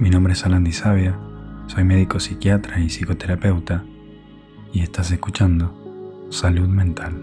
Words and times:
Mi 0.00 0.10
nombre 0.10 0.32
es 0.32 0.46
Alan 0.46 0.72
Sabia, 0.72 1.18
soy 1.66 1.82
médico 1.82 2.20
psiquiatra 2.20 2.78
y 2.78 2.88
psicoterapeuta 2.88 3.84
y 4.72 4.82
estás 4.82 5.10
escuchando 5.10 6.28
Salud 6.30 6.68
Mental. 6.68 7.20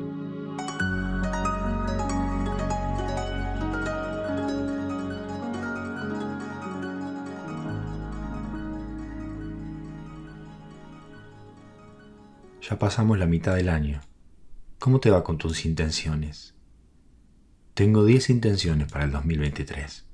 Ya 12.62 12.78
pasamos 12.78 13.18
la 13.18 13.26
mitad 13.26 13.56
del 13.56 13.70
año. 13.70 14.02
¿Cómo 14.80 15.00
te 15.00 15.12
va 15.12 15.24
con 15.24 15.38
tus 15.38 15.66
intenciones? 15.66 16.56
Tengo 17.74 18.04
10 18.04 18.32
intenciones 18.32 18.92
para 18.92 19.06
el 19.06 19.12
2023. 19.12 20.05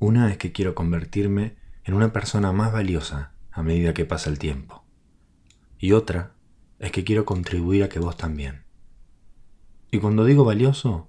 Una 0.00 0.30
es 0.30 0.36
que 0.36 0.52
quiero 0.52 0.74
convertirme 0.74 1.56
en 1.84 1.94
una 1.94 2.12
persona 2.12 2.52
más 2.52 2.72
valiosa 2.72 3.32
a 3.52 3.62
medida 3.62 3.94
que 3.94 4.04
pasa 4.04 4.28
el 4.28 4.38
tiempo. 4.38 4.84
Y 5.78 5.92
otra 5.92 6.32
es 6.80 6.90
que 6.90 7.04
quiero 7.04 7.24
contribuir 7.24 7.84
a 7.84 7.88
que 7.88 8.00
vos 8.00 8.16
también. 8.16 8.64
Y 9.90 9.98
cuando 9.98 10.24
digo 10.24 10.44
valioso, 10.44 11.08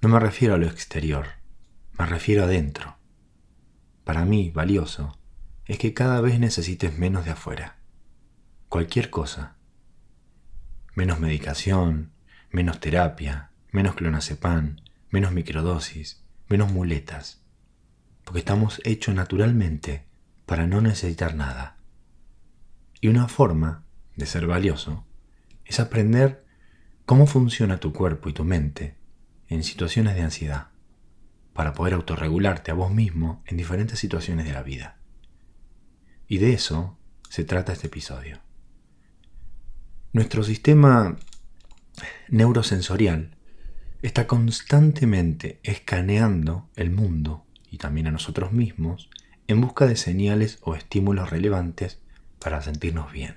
no 0.00 0.08
me 0.08 0.20
refiero 0.20 0.54
a 0.54 0.58
lo 0.58 0.66
exterior, 0.66 1.26
me 1.98 2.06
refiero 2.06 2.44
a 2.44 2.46
dentro. 2.46 2.96
Para 4.04 4.24
mí, 4.24 4.50
valioso 4.50 5.18
es 5.66 5.78
que 5.78 5.94
cada 5.94 6.20
vez 6.20 6.38
necesites 6.38 6.96
menos 6.96 7.24
de 7.24 7.32
afuera. 7.32 7.78
Cualquier 8.68 9.10
cosa. 9.10 9.56
Menos 10.94 11.18
medicación, 11.18 12.12
menos 12.50 12.78
terapia, 12.78 13.50
menos 13.72 13.96
clonazepam, 13.96 14.76
menos 15.10 15.32
microdosis, 15.32 16.22
menos 16.48 16.70
muletas 16.70 17.43
porque 18.24 18.40
estamos 18.40 18.80
hechos 18.84 19.14
naturalmente 19.14 20.04
para 20.46 20.66
no 20.66 20.80
necesitar 20.80 21.34
nada. 21.34 21.76
Y 23.00 23.08
una 23.08 23.28
forma 23.28 23.84
de 24.16 24.26
ser 24.26 24.46
valioso 24.46 25.04
es 25.64 25.80
aprender 25.80 26.44
cómo 27.06 27.26
funciona 27.26 27.78
tu 27.78 27.92
cuerpo 27.92 28.28
y 28.28 28.32
tu 28.32 28.44
mente 28.44 28.96
en 29.48 29.62
situaciones 29.62 30.14
de 30.14 30.22
ansiedad, 30.22 30.68
para 31.52 31.74
poder 31.74 31.94
autorregularte 31.94 32.70
a 32.70 32.74
vos 32.74 32.92
mismo 32.92 33.42
en 33.46 33.56
diferentes 33.56 33.98
situaciones 33.98 34.46
de 34.46 34.52
la 34.52 34.62
vida. 34.62 34.96
Y 36.26 36.38
de 36.38 36.54
eso 36.54 36.98
se 37.28 37.44
trata 37.44 37.72
este 37.72 37.88
episodio. 37.88 38.40
Nuestro 40.12 40.42
sistema 40.42 41.16
neurosensorial 42.28 43.36
está 44.02 44.26
constantemente 44.26 45.60
escaneando 45.62 46.68
el 46.76 46.90
mundo 46.90 47.43
y 47.74 47.76
también 47.76 48.06
a 48.06 48.12
nosotros 48.12 48.52
mismos 48.52 49.10
en 49.48 49.60
busca 49.60 49.86
de 49.86 49.96
señales 49.96 50.58
o 50.62 50.76
estímulos 50.76 51.30
relevantes 51.30 51.98
para 52.38 52.62
sentirnos 52.62 53.10
bien. 53.10 53.34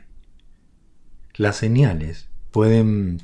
Las 1.35 1.55
señales 1.55 2.29
pueden 2.51 3.23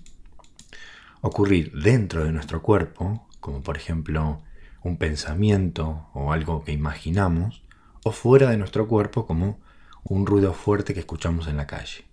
ocurrir 1.22 1.72
dentro 1.72 2.26
de 2.26 2.32
nuestro 2.32 2.64
cuerpo, 2.64 3.28
como 3.40 3.62
por 3.62 3.78
ejemplo 3.78 4.42
un 4.82 4.98
pensamiento 4.98 6.08
o 6.14 6.34
algo 6.34 6.64
que 6.64 6.72
imaginamos, 6.72 7.62
o 8.04 8.12
fuera 8.12 8.50
de 8.50 8.58
nuestro 8.58 8.88
cuerpo 8.88 9.28
como 9.28 9.60
un 10.04 10.26
ruido 10.26 10.54
fuerte 10.54 10.96
que 10.96 11.02
escuchamos 11.02 11.48
en 11.48 11.58
la 11.58 11.68
calle. 11.68 12.06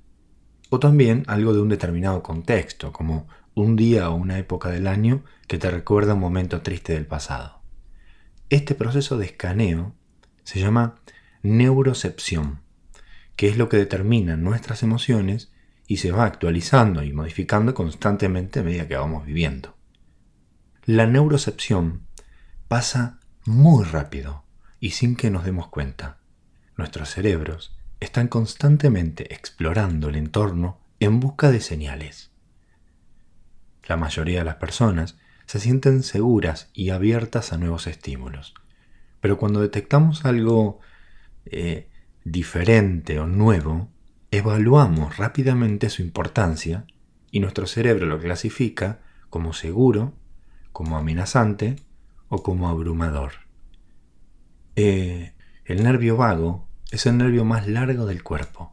O 0.69 0.79
también 0.79 1.25
algo 1.27 1.55
de 1.55 1.63
un 1.63 1.71
determinado 1.71 2.23
contexto, 2.23 2.93
como 2.93 3.27
un 3.55 3.77
día 3.77 4.11
o 4.11 4.15
una 4.15 4.39
época 4.39 4.69
del 4.69 4.87
año 4.87 5.23
que 5.49 5.57
te 5.57 5.71
recuerda 5.71 6.13
un 6.13 6.21
momento 6.21 6.61
triste 6.61 6.93
del 6.93 7.07
pasado. 7.07 7.60
Este 8.51 8.75
proceso 8.75 9.17
de 9.17 9.27
escaneo 9.27 9.95
se 10.43 10.59
llama 10.59 10.97
neurocepción, 11.43 12.61
que 13.37 13.49
es 13.49 13.57
lo 13.57 13.69
que 13.69 13.77
determina 13.77 14.37
nuestras 14.37 14.83
emociones 14.83 15.53
y 15.87 15.99
se 15.99 16.11
va 16.11 16.25
actualizando 16.25 17.05
y 17.05 17.13
modificando 17.13 17.75
constantemente 17.75 18.59
a 18.59 18.63
medida 18.65 18.89
que 18.89 18.97
vamos 18.97 19.25
viviendo. 19.25 19.77
La 20.85 21.07
neurocepción 21.07 22.09
pasa 22.67 23.21
muy 23.45 23.85
rápido 23.85 24.45
y 24.81 24.91
sin 24.91 25.15
que 25.15 25.31
nos 25.31 25.45
demos 25.45 25.69
cuenta. 25.69 26.19
Nuestros 26.77 27.11
cerebros 27.11 27.79
están 28.01 28.27
constantemente 28.27 29.33
explorando 29.33 30.09
el 30.09 30.17
entorno 30.17 30.81
en 30.99 31.21
busca 31.21 31.53
de 31.53 31.61
señales. 31.61 32.33
La 33.87 33.97
mayoría 33.97 34.41
de 34.41 34.45
las 34.45 34.57
personas 34.57 35.19
se 35.51 35.59
sienten 35.59 36.05
seguras 36.05 36.71
y 36.75 36.91
abiertas 36.91 37.53
a 37.53 37.59
nuevos 37.59 37.89
estímulos. 37.89 38.55
Pero 39.21 39.37
cuando 39.37 39.61
detectamos 39.61 40.25
algo 40.25 40.79
eh, 41.45 41.89
diferente 42.23 43.19
o 43.19 43.27
nuevo, 43.27 43.89
evaluamos 44.31 45.17
rápidamente 45.17 45.91
su 45.91 46.03
importancia 46.03 46.85
y 47.33 47.41
nuestro 47.41 47.67
cerebro 47.67 48.07
lo 48.07 48.21
clasifica 48.21 49.01
como 49.29 49.53
seguro, 49.53 50.15
como 50.71 50.97
amenazante 50.97 51.75
o 52.29 52.45
como 52.45 52.69
abrumador. 52.69 53.33
Eh, 54.77 55.33
el 55.65 55.83
nervio 55.83 56.17
vago 56.17 56.69
es 56.93 57.07
el 57.07 57.19
nervio 57.19 57.45
más 57.45 57.67
largo 57.67 58.07
del 58.07 58.23
cuerpo, 58.23 58.73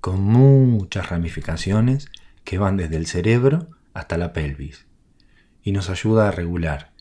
con 0.00 0.20
muchas 0.20 1.08
ramificaciones 1.08 2.12
que 2.44 2.58
van 2.58 2.76
desde 2.76 2.94
el 2.94 3.06
cerebro 3.06 3.66
hasta 3.92 4.16
la 4.16 4.32
pelvis 4.32 4.85
y 5.66 5.72
nos 5.72 5.90
ayuda 5.90 6.28
a 6.28 6.30
regular 6.30 6.92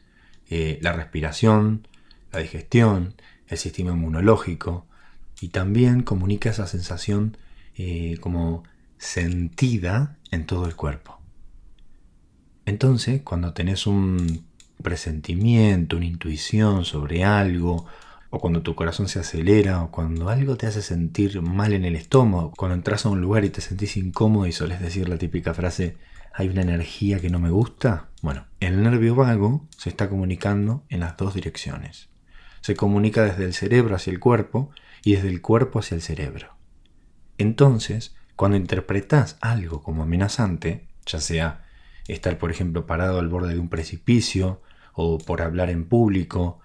eh, 0.50 0.80
la 0.82 0.92
respiración, 0.92 1.88
la 2.34 2.40
digestión, 2.40 3.14
el 3.48 3.60
sistema 3.60 3.92
inmunológico 3.92 4.88
y 5.40 5.50
también 5.50 6.02
comunica 6.02 6.50
esa 6.50 6.66
sensación 6.66 7.38
eh, 7.78 8.18
como 8.22 8.64
sentida 8.98 10.18
en 10.32 10.48
todo 10.48 10.66
el 10.66 10.76
cuerpo. 10.76 11.20
Entonces, 12.66 13.22
cuando 13.22 13.54
tenés 13.54 13.86
un 13.86 14.46
presentimiento, 14.82 15.98
una 15.98 16.08
intuición 16.08 16.86
sobre 16.86 17.24
algo, 17.24 17.86
o 18.32 18.40
cuando 18.40 18.64
tu 18.64 18.74
corazón 18.74 19.08
se 19.08 19.20
acelera, 19.20 19.84
o 19.84 19.92
cuando 19.92 20.30
algo 20.30 20.58
te 20.58 20.66
hace 20.66 20.82
sentir 20.82 21.40
mal 21.44 21.74
en 21.74 21.86
el 21.86 21.96
estómago, 21.96 22.52
cuando 22.58 22.74
entras 22.74 23.06
a 23.06 23.10
un 23.10 23.22
lugar 23.22 23.46
y 23.46 23.52
te 23.52 23.62
sentís 23.62 23.96
incómodo 23.96 24.48
y 24.48 24.52
solés 24.52 24.82
decir 24.82 25.08
la 25.08 25.20
típica 25.20 25.54
frase, 25.54 25.98
hay 26.38 26.50
una 26.50 26.64
energía 26.64 27.22
que 27.22 27.30
no 27.30 27.40
me 27.40 27.50
gusta, 27.50 28.10
bueno, 28.22 28.46
el 28.60 28.84
nervio 28.84 29.16
vago 29.16 29.66
se 29.78 29.88
está 29.88 30.10
comunicando 30.10 30.84
en 30.90 31.00
las 31.00 31.16
dos 31.16 31.34
direcciones. 31.34 32.10
Se 32.60 32.76
comunica 32.76 33.24
desde 33.24 33.46
el 33.46 33.54
cerebro 33.54 33.96
hacia 33.96 34.12
el 34.12 34.20
cuerpo 34.20 34.70
y 35.02 35.14
desde 35.14 35.30
el 35.30 35.42
cuerpo 35.42 35.80
hacia 35.80 35.96
el 35.96 36.02
cerebro. 36.02 36.58
Entonces, 37.38 38.18
cuando 38.36 38.58
interpretas 38.58 39.38
algo 39.40 39.82
como 39.82 40.04
amenazante, 40.04 40.86
ya 41.06 41.22
sea 41.22 41.66
estar, 42.10 42.38
por 42.38 42.52
ejemplo, 42.52 42.86
parado 42.86 43.20
al 43.20 43.30
borde 43.30 43.54
de 43.54 43.60
un 43.60 43.70
precipicio 43.70 44.62
o 44.92 45.20
por 45.20 45.42
hablar 45.42 45.70
en 45.70 45.86
público, 45.86 46.60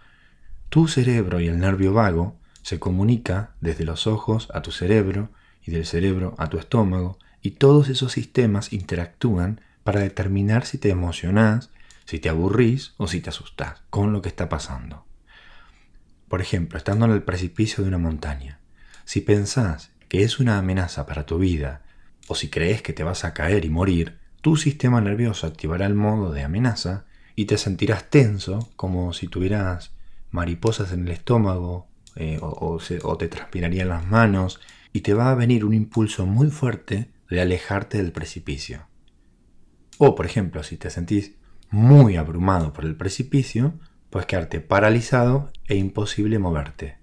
tu 0.69 0.89
cerebro 0.89 1.39
y 1.39 1.47
el 1.47 1.61
nervio 1.61 1.93
vago 1.93 2.37
se 2.63 2.81
comunica 2.81 3.55
desde 3.61 3.85
los 3.85 4.09
ojos 4.09 4.49
a 4.53 4.63
tu 4.63 4.73
cerebro 4.73 5.31
y 5.65 5.71
del 5.71 5.87
cerebro 5.87 6.35
a 6.39 6.49
tu 6.49 6.59
estómago 6.59 7.19
y 7.43 7.53
todos 7.53 7.89
esos 7.89 8.13
sistemas 8.13 8.73
interactúan 8.73 9.61
para 9.85 10.01
determinar 10.01 10.67
si 10.67 10.79
te 10.79 10.91
emocionás, 10.91 11.71
si 12.05 12.19
te 12.19 12.29
aburrís 12.29 12.95
o 12.97 13.09
si 13.09 13.21
te 13.21 13.31
asustás 13.31 13.83
con 13.91 14.13
lo 14.13 14.23
que 14.23 14.29
está 14.29 14.49
pasando. 14.49 15.05
Por 16.29 16.41
ejemplo, 16.41 16.79
estando 16.79 17.07
en 17.07 17.13
el 17.13 17.23
precipicio 17.23 17.83
de 17.83 17.89
una 17.89 17.99
montaña, 17.99 18.61
si 19.05 19.21
pensás 19.21 19.91
que 20.09 20.23
es 20.23 20.39
una 20.39 20.59
amenaza 20.59 21.07
para 21.07 21.27
tu 21.27 21.39
vida 21.39 21.83
o 22.29 22.35
si 22.35 22.49
crees 22.49 22.83
que 22.83 22.93
te 22.93 23.05
vas 23.05 23.25
a 23.25 23.35
caer 23.35 23.65
y 23.65 23.71
morir, 23.71 24.19
tu 24.41 24.57
sistema 24.57 25.01
nervioso 25.01 25.47
activará 25.47 25.87
el 25.87 25.95
modo 25.95 26.33
de 26.33 26.43
amenaza 26.43 27.05
y 27.35 27.47
te 27.47 27.59
sentirás 27.59 28.11
tenso 28.11 28.71
como 28.77 29.13
si 29.13 29.29
tuvieras 29.29 29.93
mariposas 30.31 30.93
en 30.93 31.07
el 31.07 31.13
estómago 31.13 31.87
eh, 32.17 32.39
o, 32.41 32.79
o 33.03 33.17
te 33.17 33.29
transpirarían 33.29 33.89
las 33.89 34.07
manos 34.07 34.61
y 34.93 35.01
te 35.01 35.15
va 35.15 35.31
a 35.31 35.35
venir 35.35 35.65
un 35.65 35.75
impulso 35.75 36.27
muy 36.27 36.51
fuerte 36.51 37.09
de 37.31 37.41
alejarte 37.41 37.99
del 37.99 38.13
precipicio. 38.13 38.89
O, 39.99 40.15
por 40.15 40.27
ejemplo, 40.27 40.63
si 40.63 40.77
te 40.77 40.91
sentís 40.91 41.37
muy 41.71 42.17
abrumado 42.17 42.73
por 42.73 42.85
el 42.85 42.97
precipicio, 42.97 43.79
puedes 44.11 44.27
quedarte 44.27 44.61
paralizado 44.61 45.53
e 45.69 45.77
imposible 45.77 46.39
moverte. 46.39 46.99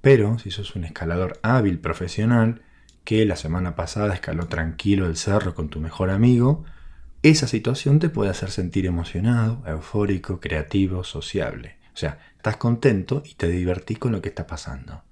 Pero 0.00 0.38
si 0.38 0.50
sos 0.50 0.74
un 0.74 0.84
escalador 0.84 1.38
hábil 1.42 1.78
profesional, 1.78 2.62
que 3.04 3.24
la 3.26 3.36
semana 3.36 3.74
pasada 3.74 4.14
escaló 4.14 4.46
tranquilo 4.46 5.06
el 5.06 5.16
cerro 5.16 5.54
con 5.54 5.68
tu 5.68 5.80
mejor 5.80 6.10
amigo, 6.10 6.64
esa 7.22 7.46
situación 7.46 7.98
te 7.98 8.08
puede 8.08 8.30
hacer 8.30 8.50
sentir 8.50 8.86
emocionado, 8.86 9.62
eufórico, 9.66 10.40
creativo, 10.40 11.04
sociable. 11.04 11.78
O 11.94 11.96
sea, 11.96 12.20
estás 12.36 12.56
contento 12.56 13.22
y 13.24 13.34
te 13.34 13.48
divertís 13.48 13.98
con 13.98 14.12
lo 14.12 14.22
que 14.22 14.28
está 14.28 14.46
pasando. 14.46 15.02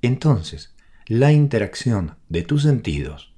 Entonces, 0.00 0.73
la 1.06 1.32
interacción 1.32 2.16
de 2.30 2.42
tus 2.42 2.62
sentidos, 2.62 3.34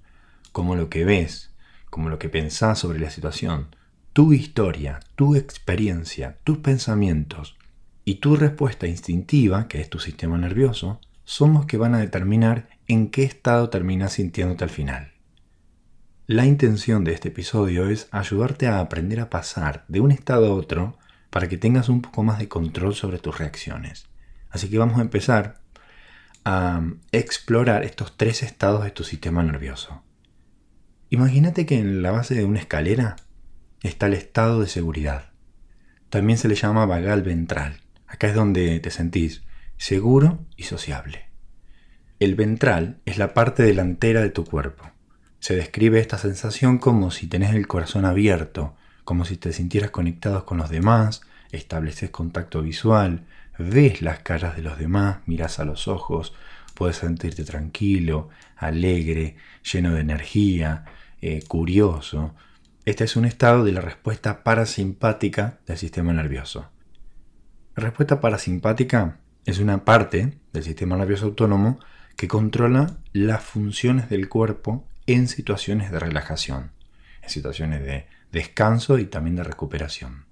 como 0.52 0.76
lo 0.76 0.88
que 0.88 1.04
ves, 1.04 1.50
como 1.90 2.08
lo 2.08 2.18
que 2.20 2.28
pensás 2.28 2.78
sobre 2.78 3.00
la 3.00 3.10
situación, 3.10 3.74
tu 4.12 4.32
historia, 4.32 5.00
tu 5.16 5.34
experiencia, 5.34 6.38
tus 6.44 6.58
pensamientos 6.58 7.56
y 8.04 8.16
tu 8.16 8.36
respuesta 8.36 8.86
instintiva, 8.86 9.66
que 9.66 9.80
es 9.80 9.90
tu 9.90 9.98
sistema 9.98 10.38
nervioso, 10.38 11.00
son 11.24 11.54
los 11.54 11.66
que 11.66 11.76
van 11.76 11.96
a 11.96 11.98
determinar 11.98 12.68
en 12.86 13.10
qué 13.10 13.24
estado 13.24 13.68
terminas 13.68 14.12
sintiéndote 14.12 14.62
al 14.62 14.70
final. 14.70 15.10
La 16.28 16.46
intención 16.46 17.02
de 17.02 17.14
este 17.14 17.28
episodio 17.28 17.88
es 17.88 18.06
ayudarte 18.12 18.68
a 18.68 18.78
aprender 18.78 19.18
a 19.18 19.28
pasar 19.28 19.84
de 19.88 19.98
un 19.98 20.12
estado 20.12 20.46
a 20.46 20.54
otro 20.54 20.98
para 21.30 21.48
que 21.48 21.58
tengas 21.58 21.88
un 21.88 22.00
poco 22.00 22.22
más 22.22 22.38
de 22.38 22.48
control 22.48 22.94
sobre 22.94 23.18
tus 23.18 23.38
reacciones. 23.38 24.06
Así 24.50 24.70
que 24.70 24.78
vamos 24.78 24.98
a 24.98 25.02
empezar 25.02 25.65
a 26.48 26.80
explorar 27.10 27.82
estos 27.82 28.16
tres 28.16 28.44
estados 28.44 28.84
de 28.84 28.92
tu 28.92 29.02
sistema 29.02 29.42
nervioso. 29.42 30.04
Imagínate 31.10 31.66
que 31.66 31.76
en 31.76 32.02
la 32.02 32.12
base 32.12 32.36
de 32.36 32.44
una 32.44 32.60
escalera 32.60 33.16
está 33.82 34.06
el 34.06 34.14
estado 34.14 34.60
de 34.60 34.68
seguridad. 34.68 35.32
También 36.08 36.38
se 36.38 36.46
le 36.46 36.54
llama 36.54 36.86
vagal 36.86 37.22
ventral. 37.24 37.80
Acá 38.06 38.28
es 38.28 38.36
donde 38.36 38.78
te 38.78 38.92
sentís 38.92 39.42
seguro 39.76 40.46
y 40.56 40.62
sociable. 40.62 41.30
El 42.20 42.36
ventral 42.36 43.00
es 43.06 43.18
la 43.18 43.34
parte 43.34 43.64
delantera 43.64 44.20
de 44.20 44.30
tu 44.30 44.44
cuerpo. 44.44 44.88
Se 45.40 45.56
describe 45.56 45.98
esta 45.98 46.16
sensación 46.16 46.78
como 46.78 47.10
si 47.10 47.26
tenés 47.26 47.56
el 47.56 47.66
corazón 47.66 48.04
abierto, 48.04 48.76
como 49.02 49.24
si 49.24 49.36
te 49.36 49.52
sintieras 49.52 49.90
conectado 49.90 50.46
con 50.46 50.58
los 50.58 50.70
demás, 50.70 51.22
estableces 51.50 52.10
contacto 52.10 52.62
visual, 52.62 53.26
ves 53.58 54.02
las 54.02 54.20
caras 54.20 54.56
de 54.56 54.62
los 54.62 54.78
demás, 54.78 55.18
miras 55.26 55.58
a 55.58 55.64
los 55.64 55.88
ojos, 55.88 56.34
puedes 56.74 56.96
sentirte 56.96 57.44
tranquilo, 57.44 58.28
alegre, 58.56 59.36
lleno 59.62 59.94
de 59.94 60.00
energía, 60.00 60.84
eh, 61.20 61.42
curioso. 61.48 62.34
Este 62.84 63.04
es 63.04 63.16
un 63.16 63.24
estado 63.24 63.64
de 63.64 63.72
la 63.72 63.80
respuesta 63.80 64.44
parasimpática 64.44 65.58
del 65.66 65.78
sistema 65.78 66.12
nervioso. 66.12 66.70
La 67.74 67.84
respuesta 67.84 68.20
parasimpática 68.20 69.18
es 69.44 69.58
una 69.58 69.84
parte 69.84 70.38
del 70.52 70.62
sistema 70.62 70.96
nervioso 70.96 71.26
autónomo 71.26 71.78
que 72.16 72.28
controla 72.28 72.98
las 73.12 73.42
funciones 73.42 74.08
del 74.08 74.28
cuerpo 74.28 74.86
en 75.06 75.28
situaciones 75.28 75.90
de 75.90 75.98
relajación, 75.98 76.72
en 77.22 77.30
situaciones 77.30 77.82
de 77.82 78.06
descanso 78.32 78.98
y 78.98 79.06
también 79.06 79.36
de 79.36 79.44
recuperación. 79.44 80.24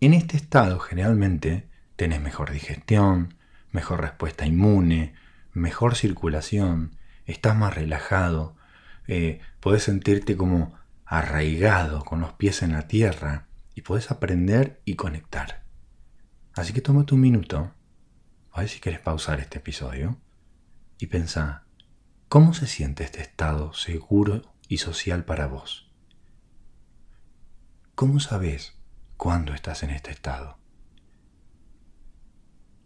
En 0.00 0.14
este 0.14 0.36
estado 0.36 0.78
generalmente 0.78 1.68
tenés 1.98 2.20
mejor 2.20 2.52
digestión, 2.52 3.34
mejor 3.72 4.00
respuesta 4.00 4.46
inmune, 4.46 5.14
mejor 5.52 5.96
circulación, 5.96 6.96
estás 7.26 7.56
más 7.56 7.74
relajado, 7.74 8.54
eh, 9.08 9.40
podés 9.58 9.82
sentirte 9.82 10.36
como 10.36 10.74
arraigado 11.04 12.04
con 12.04 12.20
los 12.20 12.34
pies 12.34 12.62
en 12.62 12.72
la 12.72 12.86
tierra 12.86 13.48
y 13.74 13.82
podés 13.82 14.12
aprender 14.12 14.80
y 14.84 14.94
conectar. 14.94 15.64
Así 16.54 16.72
que 16.72 16.80
tómate 16.80 17.16
un 17.16 17.20
minuto, 17.20 17.74
a 18.52 18.60
ver 18.60 18.68
si 18.68 18.78
quieres 18.78 19.00
pausar 19.00 19.40
este 19.40 19.58
episodio 19.58 20.20
y 21.00 21.08
pensá, 21.08 21.64
¿cómo 22.28 22.54
se 22.54 22.68
siente 22.68 23.02
este 23.02 23.22
estado 23.22 23.72
seguro 23.72 24.54
y 24.68 24.78
social 24.78 25.24
para 25.24 25.48
vos? 25.48 25.90
¿Cómo 27.96 28.20
sabes 28.20 28.78
cuándo 29.16 29.52
estás 29.52 29.82
en 29.82 29.90
este 29.90 30.12
estado? 30.12 30.57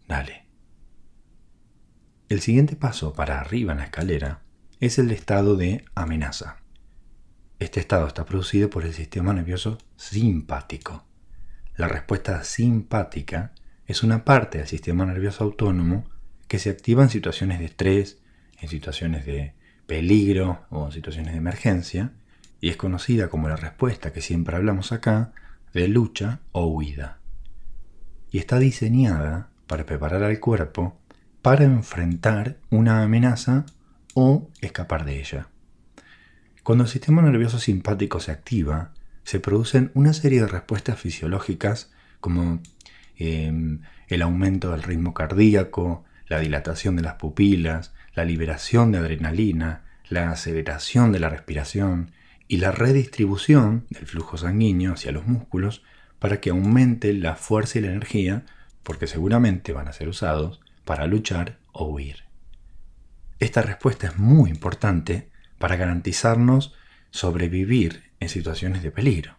Dale. 0.07 0.45
El 2.29 2.41
siguiente 2.41 2.75
paso 2.75 3.13
para 3.13 3.39
arriba 3.39 3.73
en 3.73 3.79
la 3.79 3.85
escalera 3.85 4.41
es 4.79 4.99
el 4.99 5.11
estado 5.11 5.55
de 5.55 5.85
amenaza. 5.95 6.57
Este 7.59 7.79
estado 7.79 8.07
está 8.07 8.25
producido 8.25 8.69
por 8.69 8.85
el 8.85 8.93
sistema 8.93 9.33
nervioso 9.33 9.77
simpático. 9.95 11.05
La 11.77 11.87
respuesta 11.87 12.43
simpática 12.43 13.53
es 13.85 14.03
una 14.03 14.25
parte 14.25 14.57
del 14.57 14.67
sistema 14.67 15.05
nervioso 15.05 15.43
autónomo 15.43 16.05
que 16.47 16.59
se 16.59 16.69
activa 16.69 17.03
en 17.03 17.09
situaciones 17.09 17.59
de 17.59 17.65
estrés, 17.65 18.19
en 18.59 18.69
situaciones 18.69 19.25
de 19.25 19.55
peligro 19.87 20.65
o 20.69 20.87
en 20.87 20.91
situaciones 20.91 21.33
de 21.33 21.37
emergencia 21.37 22.13
y 22.59 22.69
es 22.69 22.77
conocida 22.77 23.29
como 23.29 23.49
la 23.49 23.55
respuesta 23.55 24.13
que 24.13 24.21
siempre 24.21 24.55
hablamos 24.55 24.91
acá 24.91 25.33
de 25.73 25.87
lucha 25.87 26.41
o 26.51 26.67
huida. 26.67 27.19
Y 28.31 28.39
está 28.39 28.59
diseñada 28.59 29.52
para 29.67 29.85
preparar 29.85 30.23
al 30.23 30.39
cuerpo 30.39 30.97
para 31.41 31.65
enfrentar 31.65 32.57
una 32.69 33.03
amenaza 33.03 33.65
o 34.13 34.49
escapar 34.61 35.03
de 35.03 35.19
ella. 35.19 35.47
Cuando 36.63 36.85
el 36.85 36.89
sistema 36.89 37.21
nervioso 37.21 37.59
simpático 37.59 38.21
se 38.21 38.31
activa, 38.31 38.93
se 39.25 39.41
producen 39.41 39.91
una 39.93 40.13
serie 40.13 40.39
de 40.39 40.47
respuestas 40.47 40.99
fisiológicas 40.99 41.91
como 42.21 42.61
em, 43.17 43.81
el 44.07 44.21
aumento 44.21 44.71
del 44.71 44.83
ritmo 44.83 45.13
cardíaco, 45.13 46.05
la 46.27 46.39
dilatación 46.39 46.95
de 46.95 47.01
las 47.01 47.15
pupilas, 47.15 47.93
la 48.15 48.23
liberación 48.23 48.93
de 48.93 48.99
adrenalina, 48.99 49.83
la 50.07 50.31
aceleración 50.31 51.11
de 51.11 51.19
la 51.19 51.29
respiración, 51.29 52.11
y 52.47 52.57
la 52.57 52.71
redistribución 52.71 53.85
del 53.89 54.05
flujo 54.05 54.37
sanguíneo 54.37 54.93
hacia 54.93 55.11
los 55.11 55.25
músculos 55.25 55.83
para 56.19 56.39
que 56.39 56.51
aumente 56.51 57.13
la 57.13 57.35
fuerza 57.35 57.79
y 57.79 57.81
la 57.81 57.89
energía, 57.89 58.45
porque 58.83 59.07
seguramente 59.07 59.73
van 59.73 59.87
a 59.87 59.93
ser 59.93 60.09
usados 60.09 60.61
para 60.85 61.07
luchar 61.07 61.59
o 61.71 61.85
huir. 61.85 62.23
Esta 63.39 63.61
respuesta 63.61 64.07
es 64.07 64.17
muy 64.17 64.49
importante 64.49 65.29
para 65.57 65.75
garantizarnos 65.75 66.73
sobrevivir 67.11 68.11
en 68.19 68.29
situaciones 68.29 68.83
de 68.83 68.91
peligro, 68.91 69.37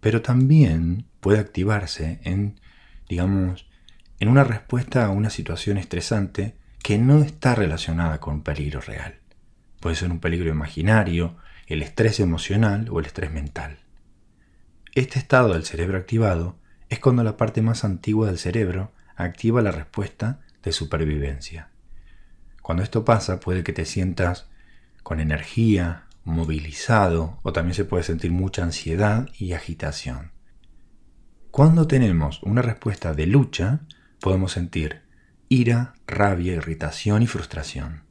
pero 0.00 0.22
también 0.22 1.06
puede 1.20 1.38
activarse 1.38 2.20
en, 2.24 2.60
digamos, 3.08 3.66
en 4.20 4.28
una 4.28 4.44
respuesta 4.44 5.04
a 5.04 5.10
una 5.10 5.30
situación 5.30 5.78
estresante 5.78 6.56
que 6.82 6.98
no 6.98 7.22
está 7.22 7.54
relacionada 7.54 8.20
con 8.20 8.42
peligro 8.42 8.80
real. 8.80 9.18
Puede 9.80 9.96
ser 9.96 10.10
un 10.10 10.20
peligro 10.20 10.50
imaginario, 10.50 11.36
el 11.66 11.82
estrés 11.82 12.20
emocional 12.20 12.88
o 12.90 13.00
el 13.00 13.06
estrés 13.06 13.32
mental. 13.32 13.78
Este 14.94 15.18
estado 15.18 15.54
del 15.54 15.64
cerebro 15.64 15.98
activado 15.98 16.58
es 16.92 16.98
cuando 16.98 17.24
la 17.24 17.38
parte 17.38 17.62
más 17.62 17.84
antigua 17.84 18.26
del 18.26 18.36
cerebro 18.36 18.92
activa 19.16 19.62
la 19.62 19.72
respuesta 19.72 20.40
de 20.62 20.72
supervivencia. 20.72 21.70
Cuando 22.60 22.82
esto 22.82 23.02
pasa 23.02 23.40
puede 23.40 23.64
que 23.64 23.72
te 23.72 23.86
sientas 23.86 24.50
con 25.02 25.18
energía, 25.18 26.04
movilizado 26.24 27.38
o 27.44 27.54
también 27.54 27.72
se 27.72 27.86
puede 27.86 28.02
sentir 28.02 28.30
mucha 28.30 28.62
ansiedad 28.62 29.30
y 29.38 29.54
agitación. 29.54 30.32
Cuando 31.50 31.86
tenemos 31.86 32.42
una 32.42 32.60
respuesta 32.60 33.14
de 33.14 33.26
lucha, 33.26 33.80
podemos 34.20 34.52
sentir 34.52 35.00
ira, 35.48 35.94
rabia, 36.06 36.52
irritación 36.52 37.22
y 37.22 37.26
frustración. 37.26 38.02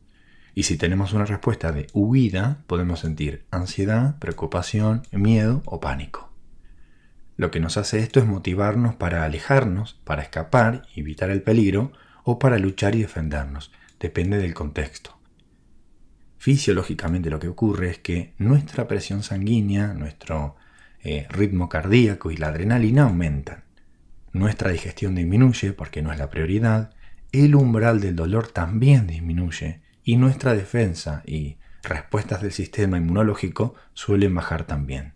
Y 0.55 0.63
si 0.63 0.75
tenemos 0.75 1.13
una 1.13 1.25
respuesta 1.25 1.71
de 1.71 1.85
huida, 1.93 2.63
podemos 2.65 3.01
sentir 3.01 3.45
ansiedad, 3.51 4.17
preocupación, 4.17 5.03
miedo 5.11 5.61
o 5.65 5.79
pánico. 5.79 6.30
Lo 7.37 7.51
que 7.51 7.59
nos 7.59 7.77
hace 7.77 7.99
esto 7.99 8.19
es 8.19 8.25
motivarnos 8.25 8.95
para 8.95 9.23
alejarnos, 9.23 9.99
para 10.03 10.21
escapar 10.21 10.83
evitar 10.95 11.29
el 11.29 11.41
peligro, 11.41 11.91
o 12.23 12.39
para 12.39 12.59
luchar 12.59 12.95
y 12.95 13.01
defendernos. 13.01 13.71
Depende 13.99 14.37
del 14.37 14.53
contexto. 14.53 15.17
Fisiológicamente 16.37 17.29
lo 17.29 17.39
que 17.39 17.47
ocurre 17.47 17.91
es 17.91 17.99
que 17.99 18.33
nuestra 18.37 18.87
presión 18.87 19.21
sanguínea, 19.23 19.93
nuestro 19.93 20.55
eh, 21.03 21.27
ritmo 21.29 21.69
cardíaco 21.69 22.31
y 22.31 22.37
la 22.37 22.47
adrenalina 22.47 23.03
aumentan. 23.03 23.63
Nuestra 24.33 24.71
digestión 24.71 25.15
disminuye 25.15 25.73
porque 25.73 26.01
no 26.01 26.11
es 26.11 26.19
la 26.19 26.29
prioridad. 26.29 26.93
El 27.31 27.55
umbral 27.55 28.01
del 28.01 28.15
dolor 28.15 28.47
también 28.47 29.07
disminuye 29.07 29.81
y 30.03 30.17
nuestra 30.17 30.53
defensa 30.53 31.21
y 31.25 31.57
respuestas 31.83 32.41
del 32.41 32.51
sistema 32.51 32.97
inmunológico 32.97 33.75
suelen 33.93 34.33
bajar 34.33 34.63
también. 34.63 35.13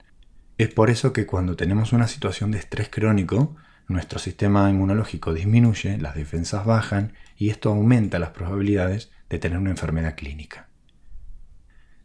Es 0.57 0.69
por 0.69 0.89
eso 0.89 1.11
que 1.11 1.25
cuando 1.25 1.57
tenemos 1.57 1.91
una 1.91 2.07
situación 2.07 2.51
de 2.51 2.59
estrés 2.59 2.89
crónico, 2.89 3.55
nuestro 3.87 4.19
sistema 4.19 4.69
inmunológico 4.69 5.33
disminuye, 5.33 5.97
las 5.97 6.15
defensas 6.15 6.65
bajan 6.65 7.13
y 7.37 7.49
esto 7.49 7.69
aumenta 7.69 8.19
las 8.19 8.29
probabilidades 8.29 9.11
de 9.29 9.37
tener 9.37 9.57
una 9.57 9.71
enfermedad 9.71 10.15
clínica. 10.15 10.69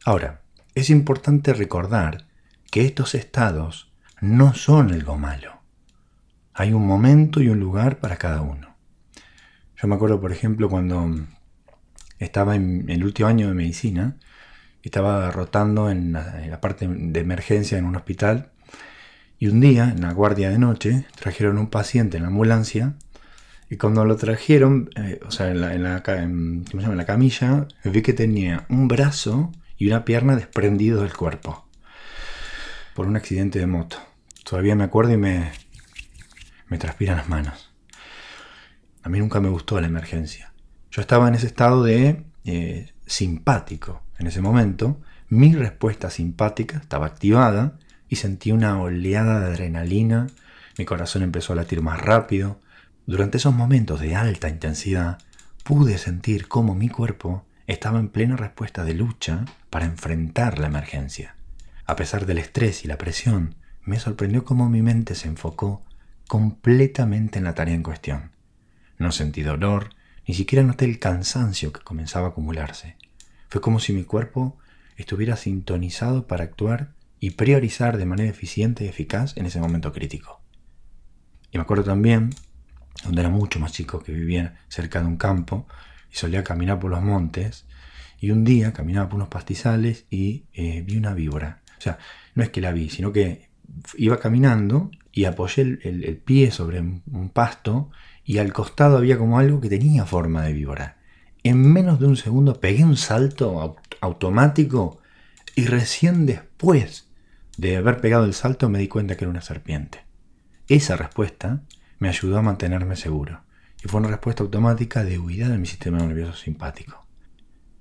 Ahora, 0.04 0.42
es 0.74 0.90
importante 0.90 1.52
recordar 1.54 2.26
que 2.70 2.84
estos 2.84 3.14
estados 3.14 3.92
no 4.20 4.54
son 4.54 4.92
algo 4.92 5.16
malo. 5.16 5.60
Hay 6.52 6.72
un 6.72 6.86
momento 6.86 7.40
y 7.40 7.48
un 7.48 7.60
lugar 7.60 8.00
para 8.00 8.16
cada 8.16 8.42
uno. 8.42 8.76
Yo 9.76 9.88
me 9.88 9.94
acuerdo, 9.94 10.20
por 10.20 10.32
ejemplo, 10.32 10.68
cuando 10.68 11.08
estaba 12.18 12.56
en 12.56 12.90
el 12.90 13.04
último 13.04 13.28
año 13.28 13.48
de 13.48 13.54
medicina, 13.54 14.16
estaba 14.88 15.30
rotando 15.30 15.90
en 15.90 16.12
la, 16.12 16.60
parte 16.60 16.88
de 16.88 17.20
emergencia 17.20 17.78
en 17.78 17.84
un 17.84 17.96
hospital 17.96 18.50
y 19.38 19.48
un 19.48 19.60
día, 19.60 19.90
en 19.94 20.02
la 20.02 20.12
guardia 20.12 20.50
de 20.50 20.58
noche, 20.58 21.06
trajeron 21.18 21.58
un 21.58 21.68
paciente 21.68 22.16
en 22.16 22.24
la 22.24 22.28
ambulancia 22.28 22.94
y 23.70 23.76
cuando 23.76 24.04
lo 24.04 24.16
trajeron, 24.16 24.90
eh, 24.96 25.20
o 25.26 25.30
sea, 25.30 25.50
en 25.50 25.82
la, 25.82 26.02
camilla, 26.02 27.68
vi 27.84 28.02
que 28.02 28.12
tenía 28.12 28.66
un 28.68 28.88
brazo 28.88 29.52
y 29.76 29.86
una 29.86 30.04
pierna 30.04 30.36
desprendidos 30.36 31.02
del 31.02 31.16
cuerpo 31.16 31.66
por 32.94 33.06
un 33.06 33.16
accidente 33.16 33.58
de 33.58 33.66
moto. 33.66 33.96
Todavía 34.44 34.74
me 34.74 34.84
acuerdo 34.84 35.12
y 35.12 35.16
me, 35.16 35.52
me 36.68 36.78
transpiran 36.78 37.16
las 37.16 37.28
manos. 37.28 37.72
A 39.02 39.08
mí 39.08 39.18
nunca 39.18 39.40
me 39.40 39.48
gustó 39.48 39.80
la 39.80 39.86
emergencia. 39.86 40.52
Yo 40.90 41.00
estaba 41.00 41.28
en 41.28 41.34
ese 41.34 41.46
estado 41.46 41.82
de 41.84 42.24
eh, 42.44 42.92
simpático 43.06 44.02
en 44.20 44.26
ese 44.26 44.40
momento. 44.40 45.00
Mi 45.28 45.54
respuesta 45.54 46.10
simpática 46.10 46.78
estaba 46.78 47.06
activada 47.06 47.78
y 48.08 48.16
sentí 48.16 48.52
una 48.52 48.80
oleada 48.80 49.40
de 49.40 49.46
adrenalina. 49.46 50.28
Mi 50.78 50.84
corazón 50.84 51.22
empezó 51.22 51.52
a 51.52 51.56
latir 51.56 51.82
más 51.82 52.00
rápido. 52.00 52.60
Durante 53.06 53.38
esos 53.38 53.54
momentos 53.54 54.00
de 54.00 54.14
alta 54.14 54.48
intensidad 54.48 55.18
pude 55.64 55.98
sentir 55.98 56.48
cómo 56.48 56.74
mi 56.74 56.88
cuerpo 56.88 57.44
estaba 57.66 57.98
en 57.98 58.08
plena 58.08 58.36
respuesta 58.36 58.84
de 58.84 58.94
lucha 58.94 59.44
para 59.70 59.86
enfrentar 59.86 60.58
la 60.58 60.66
emergencia. 60.66 61.36
A 61.86 61.96
pesar 61.96 62.26
del 62.26 62.38
estrés 62.38 62.84
y 62.84 62.88
la 62.88 62.98
presión, 62.98 63.56
me 63.84 63.98
sorprendió 63.98 64.44
cómo 64.44 64.68
mi 64.68 64.82
mente 64.82 65.14
se 65.14 65.28
enfocó 65.28 65.82
completamente 66.28 67.38
en 67.38 67.44
la 67.44 67.54
tarea 67.54 67.74
en 67.74 67.82
cuestión. 67.82 68.32
No 68.98 69.12
sentí 69.12 69.42
dolor, 69.42 69.90
ni 70.26 70.34
siquiera 70.34 70.64
noté 70.64 70.84
el 70.84 70.98
cansancio 70.98 71.72
que 71.72 71.80
comenzaba 71.80 72.28
a 72.28 72.30
acumularse. 72.30 72.96
Fue 73.50 73.60
como 73.60 73.80
si 73.80 73.92
mi 73.92 74.04
cuerpo 74.04 74.56
estuviera 74.96 75.36
sintonizado 75.36 76.26
para 76.26 76.44
actuar 76.44 76.92
y 77.18 77.30
priorizar 77.30 77.98
de 77.98 78.06
manera 78.06 78.30
eficiente 78.30 78.84
y 78.84 78.88
eficaz 78.88 79.36
en 79.36 79.44
ese 79.44 79.60
momento 79.60 79.92
crítico. 79.92 80.40
Y 81.50 81.58
me 81.58 81.62
acuerdo 81.62 81.84
también, 81.84 82.30
donde 83.04 83.20
era 83.20 83.28
mucho 83.28 83.60
más 83.60 83.72
chico, 83.72 84.00
que 84.00 84.12
vivía 84.12 84.60
cerca 84.68 85.00
de 85.00 85.06
un 85.06 85.16
campo 85.16 85.66
y 86.10 86.16
solía 86.16 86.44
caminar 86.44 86.78
por 86.78 86.90
los 86.90 87.02
montes, 87.02 87.66
y 88.20 88.30
un 88.30 88.44
día 88.44 88.72
caminaba 88.72 89.08
por 89.08 89.16
unos 89.16 89.28
pastizales 89.28 90.06
y 90.10 90.44
eh, 90.52 90.82
vi 90.86 90.96
una 90.96 91.14
víbora. 91.14 91.62
O 91.78 91.80
sea, 91.80 91.98
no 92.34 92.42
es 92.42 92.50
que 92.50 92.60
la 92.60 92.70
vi, 92.70 92.88
sino 92.88 93.12
que 93.12 93.48
iba 93.96 94.20
caminando 94.20 94.90
y 95.12 95.24
apoyé 95.24 95.62
el, 95.62 96.22
pie 96.24 96.50
sobre 96.50 96.80
un, 96.80 97.30
pasto 97.32 97.90
y 98.24 98.38
al 98.38 98.52
costado 98.52 98.98
había 98.98 99.18
como 99.18 99.38
algo 99.38 99.60
que 99.60 99.68
tenía 99.68 100.04
forma 100.04 100.44
de 100.44 100.52
víbora. 100.52 100.99
En 101.42 101.72
menos 101.72 102.00
de 102.00 102.06
un 102.06 102.16
segundo 102.16 102.60
pegué 102.60 102.84
un 102.84 102.96
salto 102.96 103.76
automático 104.00 105.00
y 105.54 105.66
recién 105.66 106.26
después 106.26 107.08
de 107.56 107.76
haber 107.76 108.00
pegado 108.00 108.24
el 108.24 108.34
salto 108.34 108.68
me 108.68 108.78
di 108.78 108.88
cuenta 108.88 109.16
que 109.16 109.24
era 109.24 109.30
una 109.30 109.40
serpiente. 109.40 110.04
Esa 110.68 110.96
respuesta 110.96 111.62
me 111.98 112.08
ayudó 112.08 112.38
a 112.38 112.42
mantenerme 112.42 112.96
seguro 112.96 113.42
y 113.82 113.88
fue 113.88 114.00
una 114.00 114.10
respuesta 114.10 114.42
automática 114.42 115.04
de 115.04 115.18
huida 115.18 115.48
de 115.48 115.58
mi 115.58 115.66
sistema 115.66 115.98
nervioso 115.98 116.34
simpático. 116.34 117.06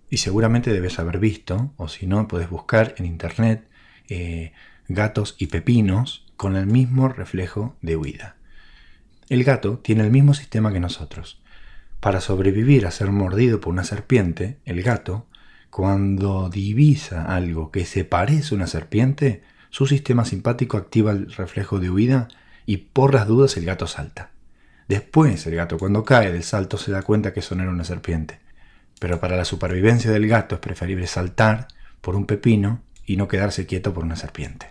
Y 0.09 0.17
seguramente 0.17 0.71
debes 0.71 0.97
haber 0.97 1.19
visto, 1.19 1.73
o 1.77 1.87
si 1.87 2.07
no, 2.07 2.27
puedes 2.27 2.49
buscar 2.49 2.95
en 2.97 3.05
internet 3.05 3.67
eh, 4.07 4.53
gatos 4.87 5.35
y 5.37 5.47
pepinos 5.47 6.25
con 6.35 6.55
el 6.55 6.65
mismo 6.65 7.09
reflejo 7.09 7.75
de 7.81 7.95
huida. 7.95 8.37
El 9.27 9.43
gato 9.43 9.77
tiene 9.79 10.03
el 10.03 10.09
mismo 10.09 10.33
sistema 10.33 10.73
que 10.73 10.79
nosotros. 10.79 11.41
Para 11.99 12.21
sobrevivir 12.21 12.87
a 12.87 12.91
ser 12.91 13.11
mordido 13.11 13.59
por 13.59 13.73
una 13.73 13.83
serpiente, 13.83 14.59
el 14.65 14.81
gato, 14.83 15.27
cuando 15.69 16.49
divisa 16.49 17.25
algo 17.25 17.71
que 17.71 17.85
se 17.85 18.05
parece 18.05 18.53
a 18.53 18.57
una 18.57 18.67
serpiente, 18.67 19.43
su 19.69 19.85
sistema 19.85 20.23
simpático 20.23 20.77
activa 20.77 21.11
el 21.11 21.31
reflejo 21.31 21.79
de 21.79 21.89
huida 21.89 22.29
y 22.65 22.77
por 22.77 23.13
las 23.13 23.27
dudas 23.27 23.57
el 23.57 23.65
gato 23.65 23.85
salta. 23.85 24.31
Después 24.87 25.45
el 25.45 25.55
gato 25.55 25.77
cuando 25.77 26.03
cae 26.05 26.31
del 26.31 26.43
salto 26.43 26.77
se 26.77 26.91
da 26.91 27.03
cuenta 27.03 27.33
que 27.33 27.41
eso 27.41 27.53
no 27.53 27.63
era 27.63 27.71
una 27.71 27.83
serpiente. 27.83 28.39
Pero 28.99 29.19
para 29.19 29.37
la 29.37 29.45
supervivencia 29.45 30.11
del 30.11 30.27
gato 30.27 30.55
es 30.55 30.61
preferible 30.61 31.05
saltar 31.05 31.67
por 32.01 32.15
un 32.15 32.25
pepino 32.25 32.81
y 33.05 33.17
no 33.17 33.27
quedarse 33.27 33.65
quieto 33.65 33.93
por 33.93 34.03
una 34.03 34.15
serpiente. 34.15 34.67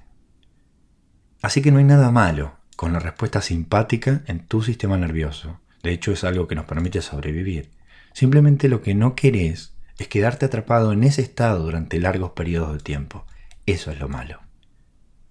Así 1.42 1.62
que 1.62 1.70
no 1.70 1.78
hay 1.78 1.84
nada 1.84 2.10
malo 2.10 2.56
con 2.74 2.92
la 2.92 2.98
respuesta 2.98 3.42
simpática 3.42 4.22
en 4.26 4.46
tu 4.46 4.62
sistema 4.62 4.96
nervioso. 4.96 5.60
De 5.88 5.94
hecho, 5.94 6.12
es 6.12 6.22
algo 6.22 6.46
que 6.46 6.54
nos 6.54 6.66
permite 6.66 7.00
sobrevivir. 7.00 7.70
Simplemente 8.12 8.68
lo 8.68 8.82
que 8.82 8.94
no 8.94 9.14
querés 9.14 9.72
es 9.96 10.06
quedarte 10.06 10.44
atrapado 10.44 10.92
en 10.92 11.02
ese 11.02 11.22
estado 11.22 11.64
durante 11.64 11.98
largos 11.98 12.32
periodos 12.32 12.74
de 12.74 12.80
tiempo. 12.80 13.24
Eso 13.64 13.90
es 13.90 13.98
lo 13.98 14.06
malo. 14.06 14.42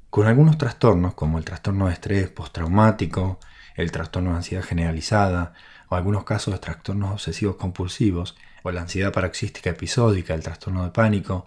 Con 0.10 0.26
algunos 0.26 0.58
trastornos, 0.58 1.14
como 1.14 1.38
el 1.38 1.46
trastorno 1.46 1.86
de 1.86 1.94
estrés 1.94 2.32
postraumático, 2.32 3.40
el 3.76 3.92
trastorno 3.92 4.32
de 4.32 4.38
ansiedad 4.38 4.64
generalizada, 4.64 5.54
o 5.90 5.96
algunos 5.96 6.24
casos 6.24 6.56
de 6.56 6.60
trastornos 6.60 7.12
obsesivos 7.12 7.58
compulsivos, 7.58 8.36
o 8.64 8.72
la 8.72 8.82
ansiedad 8.82 9.14
paroxística 9.14 9.70
episódica, 9.70 10.34
el 10.34 10.42
trastorno 10.42 10.84
de 10.86 10.90
pánico, 10.90 11.46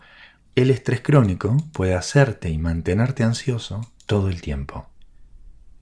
el 0.55 0.71
estrés 0.71 1.01
crónico 1.01 1.57
puede 1.73 1.97
hacerte 1.97 2.49
y 2.49 2.59
mantenerte 2.59 3.25
ansioso 3.25 3.81
todo 4.07 4.29
el 4.29 4.41
tiempo 4.41 4.87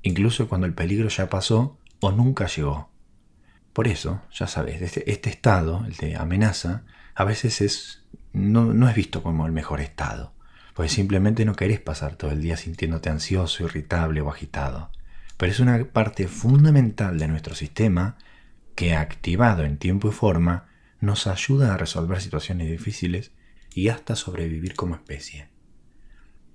incluso 0.03 0.49
cuando 0.49 0.67
el 0.67 0.75
peligro 0.75 1.09
ya 1.09 1.29
pasó 1.29 1.77
o 2.01 2.13
nunca 2.13 2.47
llegó. 2.47 2.89
Por 3.73 3.89
eso, 3.89 4.23
ya 4.33 4.47
sabes, 4.47 4.83
este, 4.83 5.11
este, 5.11 5.31
estado, 5.31 5.85
el 5.87 5.95
de 5.97 6.17
amenaza, 6.17 6.85
a 7.15 7.25
veces 7.25 7.61
es, 7.61 8.03
no, 8.33 8.73
no 8.73 8.89
es 8.89 8.95
visto 8.95 9.23
como 9.23 9.47
el 9.47 9.53
mejor 9.53 9.81
estado, 9.81 10.33
pues 10.75 10.93
simplemente 10.93 11.45
no 11.45 11.55
querés 11.55 11.81
pasar 11.81 12.17
todo 12.17 12.31
el 12.31 12.41
día 12.41 12.57
sintiéndote 12.57 13.11
ansioso, 13.11 13.65
irritable 13.65 14.21
o 14.21 14.31
agitado. 14.31 14.91
Pero 15.37 15.53
es 15.53 15.61
una 15.61 15.85
parte 15.85 16.27
fundamental 16.27 17.19
de 17.19 17.29
nuestro 17.29 17.55
sistema 17.55 18.17
que, 18.75 18.95
activado 18.95 19.65
en 19.65 19.79
tiempo 19.79 20.09
y 20.09 20.13
forma, 20.13 20.67
nos 21.01 21.27
ayuda 21.27 21.75
a 21.75 21.77
resolver 21.77 22.21
situaciones 22.21 22.71
difíciles 22.71 23.33
y 23.75 23.89
hasta 23.89 24.17
sobrevivir 24.17 24.75
como 24.75 24.95
especie. 24.95 25.49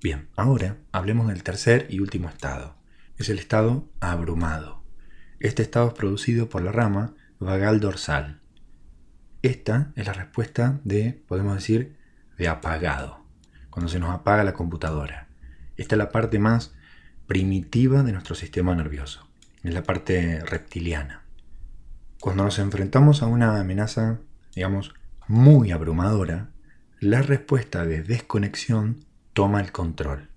Bien, 0.02 0.28
ahora 0.36 0.78
hablemos 0.92 1.28
del 1.28 1.44
tercer 1.44 1.88
y 1.90 2.00
último 2.00 2.28
estado, 2.28 2.76
es 3.18 3.30
el 3.30 3.40
estado 3.40 3.88
abrumado. 4.02 4.83
Este 5.44 5.62
estado 5.62 5.90
es 5.90 5.94
producido 5.94 6.48
por 6.48 6.62
la 6.62 6.72
rama 6.72 7.16
vagal 7.38 7.82
dorsal. 7.82 8.40
Esta 9.42 9.92
es 9.98 10.08
la 10.08 10.14
respuesta 10.14 10.80
de, 10.86 11.22
podemos 11.28 11.56
decir, 11.56 11.98
de 12.38 12.48
apagado, 12.48 13.20
cuando 13.70 13.90
se 13.92 14.00
nos 14.00 14.12
apaga 14.12 14.46
la 14.46 14.54
computadora. 14.54 15.28
Esta 15.76 15.96
es 15.96 15.98
la 15.98 16.12
parte 16.12 16.40
más 16.40 16.74
primitiva 17.28 18.04
de 18.04 18.14
nuestro 18.14 18.36
sistema 18.36 18.74
nervioso, 18.74 19.28
es 19.64 19.74
la 19.74 19.84
parte 19.84 20.40
reptiliana. 20.46 21.24
Cuando 22.22 22.46
nos 22.46 22.58
enfrentamos 22.58 23.22
a 23.22 23.26
una 23.26 23.60
amenaza, 23.60 24.22
digamos, 24.56 24.94
muy 25.28 25.72
abrumadora, 25.74 26.52
la 27.02 27.22
respuesta 27.22 27.86
de 27.86 28.02
desconexión 28.02 29.04
toma 29.34 29.60
el 29.60 29.74
control. 29.74 30.30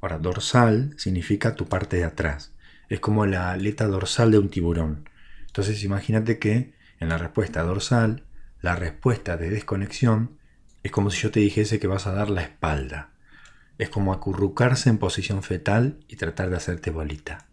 Ahora, 0.00 0.16
dorsal 0.16 0.94
significa 0.96 1.54
tu 1.54 1.68
parte 1.68 1.98
de 1.98 2.04
atrás. 2.04 2.54
Es 2.92 3.00
como 3.00 3.24
la 3.24 3.52
aleta 3.52 3.86
dorsal 3.86 4.32
de 4.32 4.38
un 4.38 4.50
tiburón. 4.50 5.08
Entonces 5.46 5.82
imagínate 5.82 6.38
que 6.38 6.74
en 7.00 7.08
la 7.08 7.16
respuesta 7.16 7.62
dorsal, 7.62 8.24
la 8.60 8.76
respuesta 8.76 9.38
de 9.38 9.48
desconexión 9.48 10.36
es 10.82 10.92
como 10.92 11.10
si 11.10 11.22
yo 11.22 11.30
te 11.30 11.40
dijese 11.40 11.80
que 11.80 11.86
vas 11.86 12.06
a 12.06 12.12
dar 12.12 12.28
la 12.28 12.42
espalda. 12.42 13.08
Es 13.78 13.88
como 13.88 14.12
acurrucarse 14.12 14.90
en 14.90 14.98
posición 14.98 15.42
fetal 15.42 16.00
y 16.06 16.16
tratar 16.16 16.50
de 16.50 16.56
hacerte 16.56 16.90
bolita. 16.90 17.46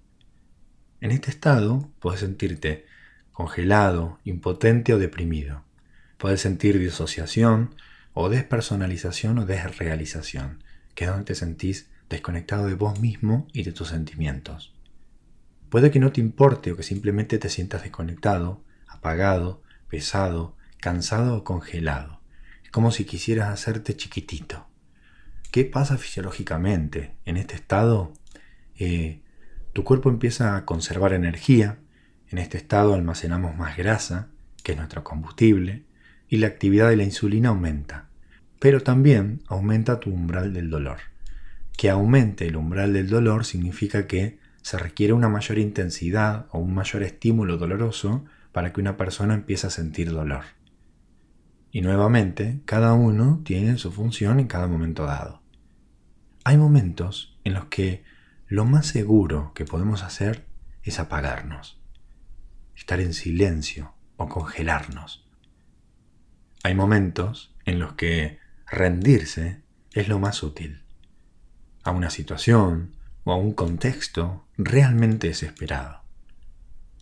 En 1.00 1.12
este 1.12 1.32
estado 1.32 1.90
puedes 2.02 2.20
sentirte 2.20 2.86
congelado, 3.32 4.20
impotente 4.26 4.94
o 4.94 5.00
deprimido. 5.00 5.64
Puedes 6.18 6.42
sentir 6.42 6.78
disociación 6.80 7.76
o 8.14 8.28
despersonalización 8.28 9.38
o 9.40 9.46
desrealización, 9.46 10.66
que 10.96 11.06
es 11.06 11.10
donde 11.10 11.28
te 11.28 11.36
sentís 11.36 11.88
desconectado 12.10 12.68
de 12.68 12.74
vos 12.74 13.00
mismo 13.00 13.48
y 13.54 13.64
de 13.64 13.72
tus 13.72 13.88
sentimientos. 13.88 14.74
Puede 15.70 15.92
que 15.92 16.00
no 16.00 16.12
te 16.12 16.22
importe 16.22 16.72
o 16.72 16.78
que 16.78 16.84
simplemente 16.84 17.38
te 17.38 17.50
sientas 17.50 17.84
desconectado, 17.84 18.64
apagado, 18.88 19.62
pesado, 19.88 20.56
cansado 20.80 21.38
o 21.38 21.44
congelado. 21.44 22.22
Es 22.64 22.72
como 22.72 22.92
si 22.92 23.06
quisieras 23.06 23.50
hacerte 23.50 23.96
chiquitito. 23.96 24.68
¿Qué 25.52 25.66
pasa 25.66 25.98
fisiológicamente 25.98 27.16
en 27.26 27.38
este 27.38 27.56
estado? 27.56 28.14
Eh, 28.78 29.22
tu 29.74 29.84
cuerpo 29.84 30.10
empieza 30.10 30.56
a 30.56 30.66
conservar 30.66 31.14
energía. 31.14 31.80
En 32.30 32.38
este 32.38 32.58
estado 32.58 32.94
almacenamos 32.94 33.56
más 33.56 33.78
grasa, 33.78 34.30
que 34.64 34.74
es 34.74 34.78
nuestro 34.78 35.04
combustible, 35.04 35.86
y 36.28 36.38
la 36.38 36.48
actividad 36.48 36.90
de 36.90 36.98
la 36.98 37.04
insulina 37.04 37.50
aumenta. 37.50 38.10
Pero 38.60 38.82
también 38.82 39.42
aumenta 39.48 40.00
tu 40.00 40.12
umbral 40.12 40.54
del 40.54 40.70
dolor 40.70 41.00
que 41.80 41.90
aumente 41.90 42.46
el 42.46 42.58
umbral 42.58 42.92
del 42.92 43.08
dolor 43.08 43.46
significa 43.46 44.06
que 44.06 44.38
se 44.62 44.78
requiere 44.78 45.14
una 45.14 45.30
mayor 45.30 45.58
intensidad 45.58 46.48
o 46.52 46.60
un 46.60 46.74
mayor 46.74 47.04
estímulo 47.04 47.58
doloroso 47.58 48.26
para 48.52 48.74
que 48.74 48.82
una 48.82 48.98
persona 48.98 49.34
empiece 49.34 49.68
a 49.68 49.72
sentir 49.72 50.12
dolor. 50.12 50.44
Y 51.72 51.82
nuevamente, 51.82 52.62
cada 52.66 52.94
uno 52.94 53.42
tiene 53.46 53.78
su 53.78 53.92
función 53.92 54.40
en 54.40 54.48
cada 54.48 54.68
momento 54.68 55.06
dado. 55.06 55.42
Hay 56.44 56.58
momentos 56.58 57.38
en 57.44 57.54
los 57.54 57.66
que 57.66 58.04
lo 58.48 58.66
más 58.66 58.88
seguro 58.88 59.52
que 59.54 59.66
podemos 59.66 60.04
hacer 60.04 60.46
es 60.84 61.00
apagarnos, 61.00 61.80
estar 62.76 63.00
en 63.00 63.14
silencio 63.14 63.94
o 64.18 64.28
congelarnos. 64.28 65.28
Hay 66.64 66.74
momentos 66.74 67.56
en 67.66 67.80
los 67.80 67.94
que 67.94 68.40
rendirse 68.66 69.62
es 69.94 70.08
lo 70.08 70.20
más 70.20 70.44
útil 70.44 70.84
a 71.84 71.92
una 71.92 72.10
situación 72.10 72.96
o 73.30 73.32
a 73.32 73.36
un 73.36 73.54
contexto 73.54 74.44
realmente 74.58 75.28
desesperado. 75.28 76.02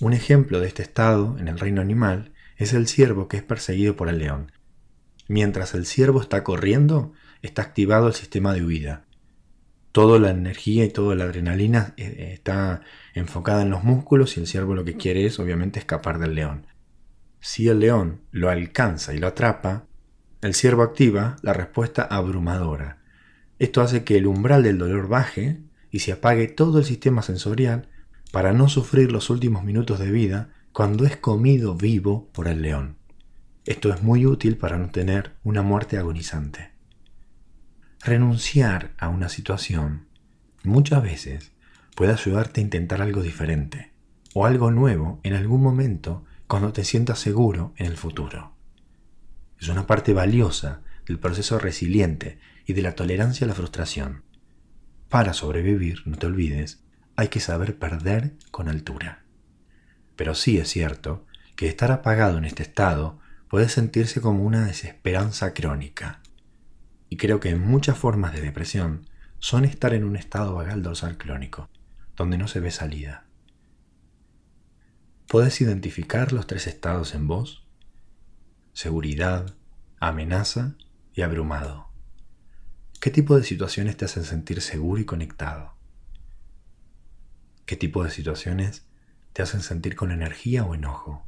Un 0.02 0.12
ejemplo 0.12 0.60
de 0.60 0.68
este 0.68 0.84
estado 0.84 1.38
en 1.40 1.48
el 1.48 1.58
reino 1.58 1.82
animal 1.82 2.34
es 2.58 2.74
el 2.74 2.88
ciervo 2.88 3.30
que 3.30 3.38
es 3.38 3.44
perseguido 3.44 3.96
por 3.96 4.10
el 4.10 4.20
león. 4.20 4.52
Mientras 5.30 5.74
el 5.74 5.86
ciervo 5.86 6.22
está 6.22 6.44
corriendo, 6.44 7.14
está 7.42 7.62
activado 7.62 8.08
el 8.08 8.14
sistema 8.14 8.54
de 8.54 8.64
huida. 8.64 9.06
Toda 9.94 10.20
la 10.20 10.32
energía 10.32 10.84
y 10.84 10.90
toda 10.90 11.16
la 11.16 11.24
adrenalina 11.24 11.94
eh, 11.96 12.32
está 12.34 12.82
enfocada 13.14 13.62
en 13.62 13.70
los 13.70 13.86
músculos 13.86 14.36
y 14.36 14.42
el 14.42 14.48
ciervo 14.48 14.76
lo 14.76 14.84
que 14.84 14.98
quiere 14.98 15.26
es 15.26 15.40
obviamente 15.40 15.80
escapar 15.80 16.20
del 16.20 16.36
león. 16.36 16.68
Si 17.40 17.70
el 17.70 17.80
león 17.80 18.20
lo 18.32 18.50
alcanza 18.50 19.14
y 19.14 19.20
lo 19.20 19.28
atrapa, 19.28 19.86
el 20.42 20.54
ciervo 20.54 20.84
activa 20.84 21.38
la 21.42 21.54
respuesta 21.54 22.04
abrumadora. 22.04 22.98
Esto 23.60 23.82
hace 23.82 24.04
que 24.04 24.18
el 24.18 24.28
umbral 24.28 24.64
del 24.64 24.78
dolor 24.78 25.08
baje 25.08 25.62
y 25.92 26.00
se 26.00 26.12
apague 26.12 26.48
todo 26.48 26.80
el 26.80 26.86
sistema 26.86 27.22
sensorial 27.22 27.90
para 28.32 28.54
no 28.54 28.70
sufrir 28.70 29.12
los 29.12 29.30
últimos 29.30 29.64
minutos 29.64 30.00
de 30.00 30.12
vida 30.12 30.50
cuando 30.74 31.06
es 31.06 31.18
comido 31.18 31.76
vivo 31.76 32.30
por 32.34 32.48
el 32.48 32.62
león. 32.62 32.98
Esto 33.66 33.92
es 33.94 34.02
muy 34.02 34.26
útil 34.26 34.58
para 34.58 34.78
no 34.78 34.90
tener 34.90 35.34
una 35.44 35.62
muerte 35.62 35.98
agonizante. 35.98 36.72
Renunciar 38.04 38.94
a 38.98 39.10
una 39.10 39.28
situación 39.28 40.08
muchas 40.64 41.02
veces 41.02 41.52
puede 41.96 42.14
ayudarte 42.14 42.62
a 42.62 42.64
intentar 42.64 43.02
algo 43.02 43.22
diferente 43.22 43.92
o 44.34 44.46
algo 44.46 44.72
nuevo 44.72 45.20
en 45.24 45.34
algún 45.34 45.62
momento 45.64 46.24
cuando 46.48 46.72
te 46.72 46.84
sientas 46.84 47.20
seguro 47.20 47.74
en 47.76 47.88
el 47.88 47.98
futuro. 47.98 48.54
Es 49.60 49.68
una 49.68 49.88
parte 49.88 50.14
valiosa 50.14 50.82
del 51.08 51.20
proceso 51.20 51.58
resiliente 51.58 52.40
y 52.66 52.74
de 52.74 52.84
la 52.84 52.94
tolerancia 52.94 53.46
a 53.46 53.48
la 53.48 53.56
frustración. 53.56 54.24
Para 55.10 55.34
sobrevivir, 55.34 56.02
no 56.06 56.18
te 56.18 56.28
olvides, 56.28 56.84
hay 57.16 57.30
que 57.30 57.40
saber 57.40 57.80
perder 57.80 58.34
con 58.52 58.68
altura. 58.68 59.24
Pero 60.16 60.36
sí 60.36 60.58
es 60.58 60.70
cierto 60.70 61.26
que 61.56 61.68
estar 61.68 61.92
apagado 61.92 62.38
en 62.38 62.46
este 62.46 62.64
estado 62.64 63.20
puede 63.50 63.70
sentirse 63.70 64.20
como 64.20 64.44
una 64.44 64.66
desesperanza 64.66 65.54
crónica. 65.54 66.22
Y 67.10 67.18
creo 67.18 67.40
que 67.40 67.56
muchas 67.56 67.98
formas 67.98 68.34
de 68.34 68.42
depresión 68.42 69.08
son 69.40 69.64
estar 69.64 69.94
en 69.94 70.04
un 70.04 70.18
estado 70.18 70.56
vagal 70.56 70.84
dorsal 70.84 71.18
crónico, 71.18 71.70
donde 72.16 72.38
no 72.38 72.48
se 72.48 72.60
ve 72.60 72.72
salida. 72.72 73.26
¿Puedes 75.28 75.60
identificar 75.62 76.34
los 76.34 76.48
tres 76.48 76.68
estados 76.68 77.16
en 77.16 77.28
vos? 77.28 77.66
Seguridad, 78.74 79.56
amenaza 80.00 80.76
y 81.14 81.22
abrumado. 81.22 81.87
¿Qué 83.00 83.12
tipo 83.12 83.38
de 83.38 83.44
situaciones 83.44 83.96
te 83.96 84.06
hacen 84.06 84.24
sentir 84.24 84.60
seguro 84.60 85.00
y 85.00 85.06
conectado? 85.06 85.76
¿Qué 87.68 87.76
tipo 87.76 88.04
de 88.04 88.10
situaciones 88.10 88.88
te 89.34 89.44
hacen 89.44 89.62
sentir 89.62 89.96
con 89.96 90.12
energía 90.12 90.66
o 90.66 90.74
enojo? 90.74 91.24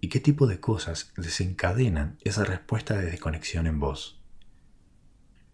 ¿Y 0.00 0.08
qué 0.10 0.20
tipo 0.20 0.46
de 0.46 0.60
cosas 0.60 1.12
desencadenan 1.16 2.18
esa 2.22 2.44
respuesta 2.44 2.96
de 2.96 3.06
desconexión 3.06 3.66
en 3.66 3.80
vos? 3.80 4.22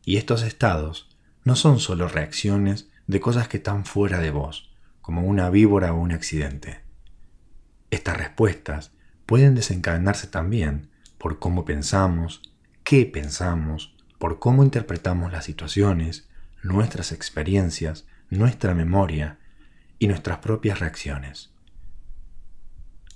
Y 0.05 0.19
estos 0.19 0.43
estados 0.43 1.09
no 1.45 1.57
son 1.57 1.81
solo 1.81 2.07
reacciones 2.07 2.91
de 3.07 3.21
cosas 3.21 3.49
que 3.49 3.57
están 3.57 3.87
fuera 3.87 4.21
de 4.21 4.31
vos, 4.31 4.71
como 5.01 5.23
una 5.23 5.49
víbora 5.49 5.95
o 5.95 5.99
un 5.99 6.13
accidente. 6.13 6.83
Estas 7.91 8.19
respuestas 8.19 8.93
pueden 9.25 9.55
desencadenarse 9.55 10.27
también 10.27 10.91
por 11.17 11.39
cómo 11.39 11.65
pensamos, 11.65 12.43
qué 12.85 13.07
pensamos, 13.07 13.98
por 14.19 14.41
cómo 14.41 14.65
interpretamos 14.65 15.33
las 15.33 15.45
situaciones, 15.45 16.29
nuestras 16.63 17.13
experiencias, 17.13 18.07
nuestra 18.31 18.75
memoria 18.75 19.39
y 19.99 20.09
nuestras 20.09 20.39
propias 20.39 20.81
reacciones. 20.81 21.51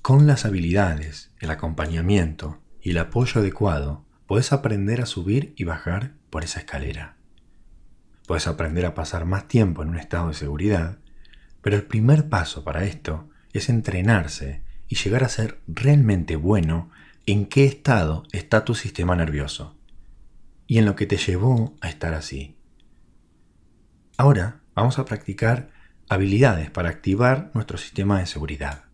Con 0.00 0.26
las 0.26 0.44
habilidades, 0.44 1.30
el 1.40 1.50
acompañamiento 1.50 2.60
y 2.80 2.90
el 2.90 2.98
apoyo 2.98 3.40
adecuado, 3.40 4.04
puedes 4.26 4.52
aprender 4.52 5.00
a 5.00 5.06
subir 5.06 5.54
y 5.56 5.64
bajar 5.64 6.12
por 6.30 6.44
esa 6.44 6.60
escalera. 6.60 7.16
Puedes 8.26 8.46
aprender 8.46 8.86
a 8.86 8.94
pasar 8.94 9.24
más 9.24 9.48
tiempo 9.48 9.82
en 9.82 9.90
un 9.90 9.98
estado 9.98 10.28
de 10.28 10.34
seguridad, 10.34 10.98
pero 11.60 11.76
el 11.76 11.82
primer 11.82 12.28
paso 12.28 12.64
para 12.64 12.84
esto 12.84 13.28
es 13.52 13.68
entrenarse 13.68 14.62
y 14.88 14.96
llegar 14.96 15.24
a 15.24 15.28
ser 15.28 15.60
realmente 15.66 16.36
bueno 16.36 16.90
en 17.26 17.46
qué 17.46 17.64
estado 17.64 18.24
está 18.32 18.64
tu 18.64 18.74
sistema 18.74 19.14
nervioso 19.14 19.76
y 20.66 20.78
en 20.78 20.84
lo 20.84 20.96
que 20.96 21.06
te 21.06 21.16
llevó 21.16 21.74
a 21.80 21.88
estar 21.88 22.14
así. 22.14 22.56
Ahora 24.16 24.60
vamos 24.74 24.98
a 24.98 25.04
practicar 25.04 25.70
habilidades 26.08 26.70
para 26.70 26.90
activar 26.90 27.50
nuestro 27.54 27.78
sistema 27.78 28.18
de 28.18 28.26
seguridad. 28.26 28.84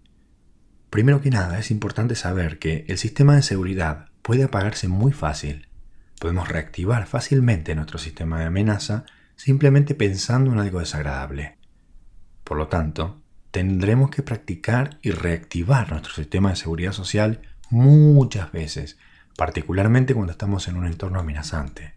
Primero 0.91 1.21
que 1.21 1.31
nada, 1.31 1.59
es 1.59 1.71
importante 1.71 2.15
saber 2.15 2.59
que 2.59 2.85
el 2.89 2.99
sistema 2.99 3.37
de 3.37 3.43
seguridad 3.43 4.07
puede 4.23 4.45
apagarse 4.45 4.89
muy 4.89 5.13
fácil. 5.13 5.69
Podemos 6.21 6.49
reactivar 6.49 7.07
fácilmente 7.07 7.75
nuestro 7.75 7.99
sistema 7.99 8.41
de 8.41 8.47
amenaza 8.47 9.05
simplemente 9.37 9.95
pensando 9.95 10.53
en 10.53 10.59
algo 10.59 10.81
desagradable. 10.81 11.59
Por 12.45 12.57
lo 12.57 12.69
tanto, 12.69 13.21
tendremos 13.51 14.11
que 14.11 14.23
practicar 14.23 14.99
y 15.03 15.11
reactivar 15.11 15.91
nuestro 15.91 16.15
sistema 16.15 16.51
de 16.51 16.57
seguridad 16.57 16.93
social 16.93 17.43
muchas 17.71 18.51
veces, 18.53 18.99
particularmente 19.39 20.15
cuando 20.15 20.33
estamos 20.33 20.67
en 20.67 20.77
un 20.77 20.85
entorno 20.85 21.21
amenazante. 21.21 21.95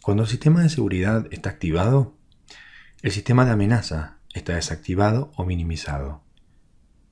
Cuando 0.00 0.22
el 0.22 0.28
sistema 0.30 0.62
de 0.62 0.70
seguridad 0.70 1.26
está 1.30 1.50
activado, 1.50 2.14
el 3.02 3.12
sistema 3.12 3.44
de 3.44 3.50
amenaza 3.50 4.16
está 4.32 4.54
desactivado 4.54 5.30
o 5.36 5.44
minimizado. 5.44 6.22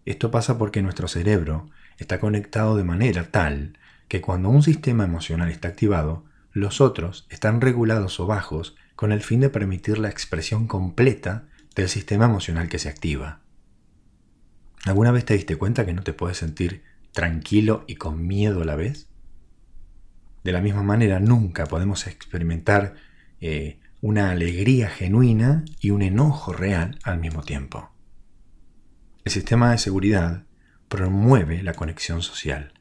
Esto 0.07 0.31
pasa 0.31 0.57
porque 0.57 0.81
nuestro 0.81 1.09
cerebro 1.09 1.69
está 1.99 2.19
conectado 2.21 2.75
de 2.75 2.85
manera 2.85 3.31
tal 3.31 3.79
que 4.09 4.23
cuando 4.23 4.49
un 4.49 4.63
sistema 4.63 5.05
emocional 5.05 5.51
está 5.51 5.69
activado, 5.69 6.25
los 6.53 6.81
otros 6.81 7.27
están 7.29 7.61
regulados 7.61 8.19
o 8.19 8.27
bajos 8.27 8.77
con 8.95 9.13
el 9.13 9.21
fin 9.21 9.41
de 9.41 9.51
permitir 9.51 9.99
la 9.99 10.09
expresión 10.09 10.67
completa 10.67 11.49
del 11.75 11.91
sistema 11.91 12.25
emocional 12.25 12.71
que 12.71 12.79
se 12.79 12.89
activa. 12.89 13.41
¿Alguna 14.87 15.11
vez 15.11 15.27
te 15.27 15.35
diste 15.35 15.57
cuenta 15.57 15.85
que 15.85 15.93
no 15.93 16.03
te 16.03 16.15
puedes 16.15 16.39
sentir 16.39 16.96
tranquilo 17.16 17.83
y 17.87 17.94
con 17.94 18.26
miedo 18.26 18.61
a 18.61 18.66
la 18.66 18.76
vez? 18.76 19.09
De 20.44 20.52
la 20.52 20.61
misma 20.61 20.83
manera, 20.83 21.18
nunca 21.18 21.64
podemos 21.64 22.07
experimentar 22.07 22.94
eh, 23.40 23.81
una 24.02 24.31
alegría 24.31 24.90
genuina 24.90 25.64
y 25.81 25.90
un 25.90 26.02
enojo 26.02 26.52
real 26.52 26.98
al 27.05 27.18
mismo 27.18 27.42
tiempo. 27.42 27.90
El 29.24 29.33
sistema 29.33 29.70
de 29.70 29.79
seguridad 29.79 30.44
promueve 30.90 31.62
la 31.62 31.72
conexión 31.72 32.20
social. 32.20 32.74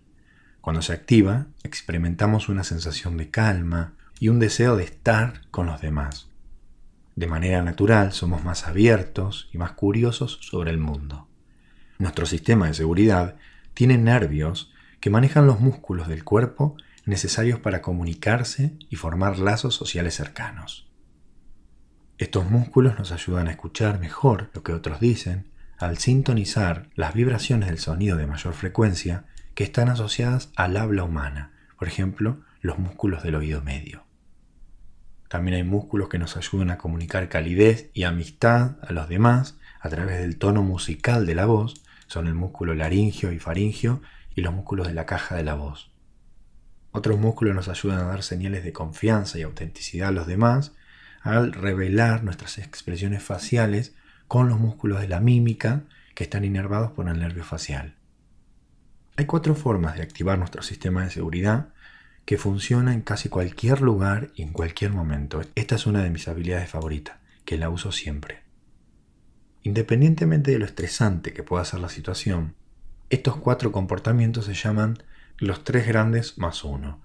Cuando 0.60 0.82
se 0.82 0.92
activa, 0.92 1.48
experimentamos 1.64 2.50
una 2.50 2.66
sensación 2.66 3.16
de 3.16 3.30
calma 3.30 3.94
y 4.20 4.28
un 4.28 4.40
deseo 4.40 4.76
de 4.76 4.84
estar 4.84 5.48
con 5.50 5.66
los 5.66 5.80
demás. 5.80 6.28
De 7.16 7.28
manera 7.28 7.62
natural 7.62 8.12
somos 8.12 8.44
más 8.44 8.68
abiertos 8.68 9.48
y 9.54 9.58
más 9.60 9.72
curiosos 9.72 10.40
sobre 10.42 10.72
el 10.72 10.78
mundo. 10.78 11.30
Nuestro 12.00 12.26
sistema 12.26 12.68
de 12.68 12.74
seguridad 12.74 13.38
tiene 13.76 14.00
nervios 14.00 14.74
que 15.00 15.12
manejan 15.12 15.46
los 15.46 15.60
músculos 15.60 16.08
del 16.08 16.24
cuerpo 16.24 16.76
necesarios 17.06 17.60
para 17.60 17.84
comunicarse 17.84 18.74
y 18.90 18.96
formar 18.96 19.38
lazos 19.38 19.76
sociales 19.76 20.16
cercanos. 20.16 20.90
Estos 22.18 22.50
músculos 22.50 22.98
nos 22.98 23.12
ayudan 23.12 23.48
a 23.48 23.52
escuchar 23.52 24.00
mejor 24.00 24.50
lo 24.54 24.64
que 24.64 24.74
otros 24.74 25.00
dicen 25.00 25.52
al 25.78 25.98
sintonizar 25.98 26.90
las 26.96 27.14
vibraciones 27.14 27.70
del 27.70 27.78
sonido 27.78 28.18
de 28.18 28.26
mayor 28.26 28.54
frecuencia 28.54 29.26
que 29.54 29.66
están 29.66 29.90
asociadas 29.90 30.50
al 30.56 30.78
habla 30.78 31.04
humana, 31.04 31.52
por 31.78 31.88
ejemplo, 31.88 32.40
los 32.62 32.80
músculos 32.80 33.22
del 33.22 33.36
oído 33.36 33.62
medio. 33.62 34.06
También 35.28 35.56
hay 35.56 35.64
músculos 35.64 36.08
que 36.08 36.20
nos 36.20 36.38
ayudan 36.38 36.72
a 36.72 36.78
comunicar 36.78 37.28
calidez 37.30 37.90
y 37.94 38.04
amistad 38.04 38.78
a 38.82 38.94
los 38.94 39.10
demás 39.10 39.58
a 39.82 39.90
través 39.90 40.20
del 40.20 40.38
tono 40.38 40.64
musical 40.64 41.26
de 41.26 41.36
la 41.36 41.46
voz, 41.46 41.84
son 42.08 42.28
el 42.28 42.34
músculo 42.34 42.74
laringio 42.74 43.32
y 43.32 43.40
faringio 43.40 44.02
y 44.36 44.42
los 44.42 44.54
músculos 44.54 44.88
de 44.88 44.94
la 44.94 45.06
caja 45.06 45.36
de 45.36 45.44
la 45.44 45.56
voz. 45.56 45.92
Otros 46.92 47.20
músculos 47.20 47.56
nos 47.56 47.68
ayudan 47.68 48.00
a 48.00 48.08
dar 48.08 48.24
señales 48.24 48.64
de 48.64 48.72
confianza 48.72 49.38
y 49.38 49.42
autenticidad 49.42 50.10
a 50.10 50.14
los 50.14 50.28
demás 50.28 50.74
al 51.22 51.52
revelar 51.52 52.24
nuestras 52.24 52.58
expresiones 52.58 53.24
faciales 53.24 53.96
con 54.28 54.48
los 54.48 54.60
músculos 54.60 55.02
de 55.02 55.08
la 55.08 55.20
mímica 55.20 55.84
que 56.14 56.24
están 56.24 56.46
inervados 56.46 56.92
por 56.92 57.10
el 57.10 57.20
nervio 57.20 57.44
facial. 57.44 57.96
Hay 59.18 59.26
cuatro 59.26 59.56
formas 59.56 59.96
de 59.96 60.04
activar 60.04 60.38
nuestro 60.38 60.62
sistema 60.62 61.04
de 61.04 61.10
seguridad 61.10 61.70
que 62.26 62.38
funciona 62.38 62.94
en 62.94 63.02
casi 63.02 63.30
cualquier 63.30 63.82
lugar 63.82 64.32
y 64.36 64.44
en 64.44 64.54
cualquier 64.54 64.92
momento. 64.92 65.42
Esta 65.56 65.76
es 65.76 65.86
una 65.86 66.02
de 66.02 66.10
mis 66.10 66.28
habilidades 66.28 66.70
favoritas, 66.70 67.18
que 67.44 67.58
la 67.58 67.70
uso 67.70 67.92
siempre. 67.92 68.45
Independientemente 69.66 70.52
de 70.52 70.60
lo 70.60 70.66
estresante 70.66 71.34
que 71.34 71.42
pueda 71.42 71.66
ser 71.66 71.80
la 71.80 71.90
situación, 71.90 72.54
estos 73.10 73.38
cuatro 73.38 73.72
comportamientos 73.72 74.46
se 74.46 74.54
llaman 74.54 75.00
los 75.40 75.64
tres 75.64 75.88
grandes 75.88 76.38
más 76.38 76.64
uno. 76.64 77.02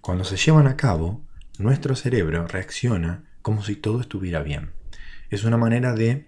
Cuando 0.00 0.24
se 0.24 0.38
llevan 0.38 0.68
a 0.68 0.78
cabo, 0.78 1.22
nuestro 1.58 1.94
cerebro 1.94 2.46
reacciona 2.46 3.24
como 3.42 3.62
si 3.62 3.76
todo 3.76 4.00
estuviera 4.00 4.42
bien. 4.42 4.70
Es 5.28 5.44
una 5.44 5.58
manera 5.58 5.92
de 5.92 6.26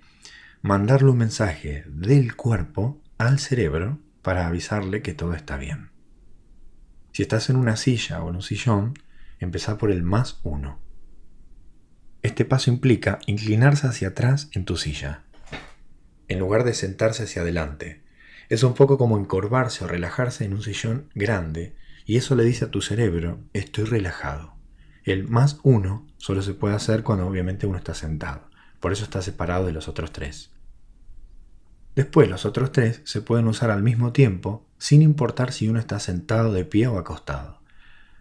mandarle 0.60 1.12
un 1.12 1.16
mensaje 1.16 1.82
del 1.86 2.36
cuerpo 2.36 3.00
al 3.16 3.38
cerebro 3.38 3.98
para 4.20 4.48
avisarle 4.48 5.00
que 5.00 5.14
todo 5.14 5.32
está 5.32 5.56
bien. 5.56 5.88
Si 7.12 7.22
estás 7.22 7.48
en 7.48 7.56
una 7.56 7.76
silla 7.76 8.22
o 8.22 8.28
en 8.28 8.36
un 8.36 8.42
sillón, 8.42 8.98
empezá 9.38 9.78
por 9.78 9.90
el 9.90 10.02
más 10.02 10.40
uno. 10.42 10.78
Este 12.20 12.44
paso 12.44 12.70
implica 12.70 13.18
inclinarse 13.24 13.86
hacia 13.86 14.08
atrás 14.08 14.50
en 14.52 14.66
tu 14.66 14.76
silla, 14.76 15.22
en 16.28 16.38
lugar 16.38 16.64
de 16.64 16.74
sentarse 16.74 17.24
hacia 17.24 17.42
adelante. 17.42 18.02
Es 18.48 18.62
un 18.62 18.74
poco 18.74 18.96
como 18.96 19.18
encorvarse 19.18 19.84
o 19.84 19.88
relajarse 19.88 20.44
en 20.44 20.54
un 20.54 20.62
sillón 20.62 21.08
grande, 21.14 21.74
y 22.06 22.16
eso 22.16 22.34
le 22.34 22.44
dice 22.44 22.66
a 22.66 22.70
tu 22.70 22.80
cerebro, 22.80 23.40
estoy 23.52 23.84
relajado. 23.84 24.54
El 25.04 25.28
más 25.28 25.58
uno 25.62 26.06
solo 26.16 26.42
se 26.42 26.54
puede 26.54 26.74
hacer 26.74 27.02
cuando 27.02 27.26
obviamente 27.26 27.66
uno 27.66 27.78
está 27.78 27.94
sentado, 27.94 28.48
por 28.80 28.92
eso 28.92 29.04
está 29.04 29.22
separado 29.22 29.66
de 29.66 29.72
los 29.72 29.88
otros 29.88 30.12
tres. 30.12 30.50
Después 31.96 32.28
los 32.28 32.44
otros 32.44 32.72
tres 32.72 33.00
se 33.04 33.20
pueden 33.20 33.48
usar 33.48 33.70
al 33.70 33.82
mismo 33.82 34.12
tiempo 34.12 34.64
sin 34.78 35.02
importar 35.02 35.52
si 35.52 35.68
uno 35.68 35.80
está 35.80 35.98
sentado 35.98 36.52
de 36.52 36.64
pie 36.64 36.86
o 36.86 36.98
acostado. 36.98 37.60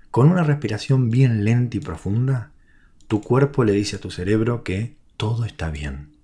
Con 0.10 0.32
una 0.32 0.44
respiración 0.44 1.10
bien 1.12 1.46
lenta 1.46 1.78
y 1.78 1.80
profunda, 1.80 2.52
tu 3.08 3.22
cuerpo 3.22 3.64
le 3.64 3.74
dice 3.74 3.98
a 3.98 4.00
tu 4.00 4.10
cerebro 4.10 4.64
que 4.64 4.98
todo 5.16 5.46
está 5.46 5.70
bien. 5.70 6.17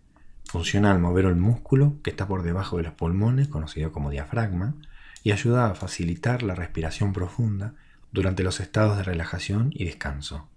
Funciona 0.54 0.92
al 0.92 1.00
mover 1.00 1.26
el 1.26 1.36
músculo 1.36 1.96
que 2.04 2.12
está 2.12 2.28
por 2.28 2.44
debajo 2.44 2.78
de 2.78 2.84
los 2.84 2.94
pulmones, 2.94 3.48
conocido 3.48 3.92
como 3.92 4.12
diafragma, 4.12 4.76
y 5.24 5.32
ayuda 5.32 5.66
a 5.66 5.74
facilitar 5.74 6.44
la 6.44 6.54
respiración 6.54 7.12
profunda 7.12 7.74
durante 8.12 8.44
los 8.44 8.60
estados 8.60 8.96
de 8.96 9.02
relajación 9.02 9.72
y 9.74 9.86
descanso. 9.86 10.48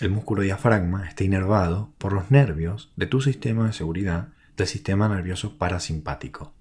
El 0.00 0.10
músculo 0.10 0.42
diafragma 0.42 1.08
está 1.08 1.24
inervado 1.24 1.94
por 1.96 2.12
los 2.12 2.30
nervios 2.30 2.92
de 2.96 3.06
tu 3.06 3.22
sistema 3.22 3.68
de 3.68 3.72
seguridad 3.72 4.34
del 4.58 4.66
sistema 4.66 5.08
nervioso 5.08 5.56
parasimpático. 5.56 6.52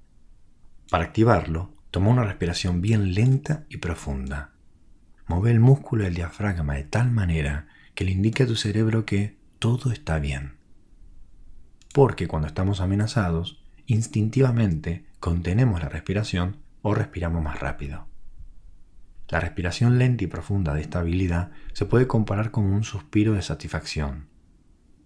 Para 0.90 1.04
activarlo, 1.04 1.74
toma 1.92 2.10
una 2.10 2.24
respiración 2.24 2.80
bien 2.80 3.16
lenta 3.16 3.66
y 3.68 3.80
profunda. 3.80 4.52
Move 5.28 5.52
el 5.52 5.60
músculo 5.60 6.06
del 6.06 6.16
diafragma 6.16 6.76
de 6.76 6.86
tal 6.86 7.12
manera 7.12 7.68
que 7.96 8.06
le 8.06 8.12
indique 8.12 8.44
a 8.44 8.48
tu 8.48 8.56
cerebro 8.56 9.06
que 9.06 9.36
todo 9.60 9.92
está 9.92 10.20
bien. 10.20 10.59
Porque 12.00 12.30
cuando 12.30 12.48
estamos 12.48 12.80
amenazados, 12.80 13.62
instintivamente 13.86 15.06
contenemos 15.20 15.82
la 15.82 15.90
respiración 15.90 16.56
o 16.82 16.96
respiramos 16.96 17.44
más 17.44 17.60
rápido. 17.60 18.08
La 19.28 19.42
respiración 19.42 20.00
lenta 20.00 20.24
y 20.24 20.28
profunda 20.28 20.74
de 20.74 20.80
esta 20.80 21.00
habilidad 21.00 21.52
se 21.74 21.86
puede 21.86 22.08
comparar 22.08 22.52
con 22.52 22.64
un 22.64 22.86
suspiro 22.86 23.34
de 23.34 23.42
satisfacción, 23.42 24.30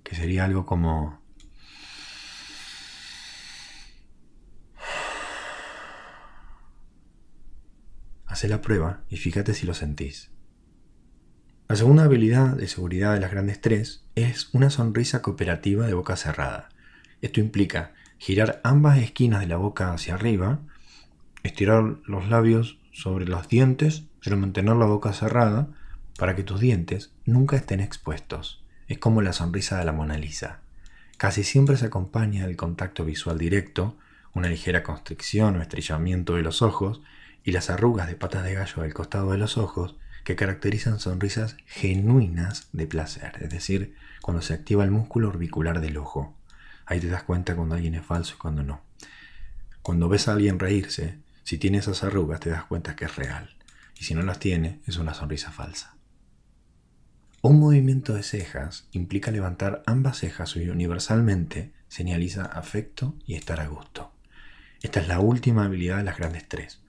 que 0.03 0.13
sería 0.13 0.45
algo 0.45 0.67
como 0.67 1.19
Hacé 8.27 8.47
la 8.47 8.61
prueba 8.61 9.01
y 9.09 9.17
fíjate 9.17 9.55
si 9.55 9.65
lo 9.65 9.73
sentís. 9.73 10.29
La 11.67 11.75
segunda 11.75 12.03
habilidad 12.03 12.55
de 12.55 12.67
seguridad 12.67 13.15
de 13.15 13.19
las 13.19 13.31
grandes 13.31 13.61
tres 13.61 14.05
es 14.13 14.53
una 14.53 14.69
sonrisa 14.69 15.23
cooperativa 15.23 15.87
de 15.87 15.95
boca 15.95 16.15
cerrada. 16.15 16.69
Esto 17.23 17.39
implica 17.39 17.93
girar 18.17 18.59
ambas 18.65 18.97
esquinas 18.97 19.39
de 19.39 19.47
la 19.47 19.55
boca 19.55 19.93
hacia 19.93 20.15
arriba, 20.15 20.59
estirar 21.43 21.95
los 22.05 22.27
labios 22.27 22.79
sobre 22.91 23.25
los 23.25 23.47
dientes, 23.47 24.03
pero 24.21 24.35
mantener 24.35 24.75
la 24.75 24.87
boca 24.87 25.13
cerrada 25.13 25.69
para 26.19 26.35
que 26.35 26.43
tus 26.43 26.59
dientes 26.59 27.13
nunca 27.25 27.55
estén 27.55 27.79
expuestos. 27.79 28.61
Es 28.89 28.97
como 28.97 29.21
la 29.21 29.31
sonrisa 29.31 29.79
de 29.79 29.85
la 29.85 29.93
Mona 29.93 30.17
Lisa. 30.17 30.59
Casi 31.15 31.45
siempre 31.45 31.77
se 31.77 31.85
acompaña 31.85 32.45
del 32.45 32.57
contacto 32.57 33.05
visual 33.05 33.37
directo, 33.37 33.95
una 34.33 34.49
ligera 34.49 34.83
constricción 34.83 35.55
o 35.55 35.61
estrellamiento 35.61 36.35
de 36.35 36.41
los 36.41 36.61
ojos 36.61 37.01
y 37.45 37.53
las 37.53 37.69
arrugas 37.69 38.09
de 38.09 38.15
patas 38.15 38.43
de 38.43 38.53
gallo 38.53 38.83
al 38.83 38.93
costado 38.93 39.31
de 39.31 39.37
los 39.37 39.57
ojos 39.57 39.95
que 40.25 40.35
caracterizan 40.35 40.99
sonrisas 40.99 41.55
genuinas 41.67 42.67
de 42.73 42.85
placer, 42.85 43.37
es 43.39 43.49
decir, 43.49 43.95
cuando 44.21 44.41
se 44.41 44.53
activa 44.53 44.83
el 44.83 44.91
músculo 44.91 45.29
orbicular 45.29 45.79
del 45.79 45.95
ojo. 45.95 46.35
Ahí 46.93 46.99
te 46.99 47.07
das 47.07 47.23
cuenta 47.23 47.55
cuando 47.55 47.73
alguien 47.73 47.95
es 47.95 48.05
falso 48.05 48.35
y 48.35 48.37
cuando 48.37 48.61
no. 48.61 48.83
Cuando 49.81 50.09
ves 50.09 50.27
a 50.27 50.33
alguien 50.33 50.59
reírse, 50.59 51.17
si 51.43 51.57
tiene 51.57 51.79
esas 51.79 52.03
arrugas 52.03 52.39
te 52.39 52.51
das 52.51 52.65
cuenta 52.65 52.95
que 52.95 53.05
es 53.05 53.15
real, 53.15 53.49
y 53.99 54.03
si 54.03 54.13
no 54.13 54.21
las 54.21 54.37
tiene, 54.37 54.79
es 54.85 54.97
una 54.97 55.15
sonrisa 55.15 55.51
falsa. 55.51 55.95
Un 57.41 57.59
movimiento 57.59 58.13
de 58.13 58.21
cejas 58.21 58.87
implica 58.91 59.31
levantar 59.31 59.81
ambas 59.87 60.19
cejas 60.19 60.55
y 60.55 60.69
universalmente 60.69 61.73
señaliza 61.87 62.45
afecto 62.45 63.15
y 63.25 63.33
estar 63.33 63.59
a 63.59 63.65
gusto. 63.65 64.11
Esta 64.83 64.99
es 64.99 65.07
la 65.07 65.19
última 65.19 65.65
habilidad 65.65 65.97
de 65.97 66.03
las 66.03 66.19
grandes 66.19 66.47
tres. 66.47 66.83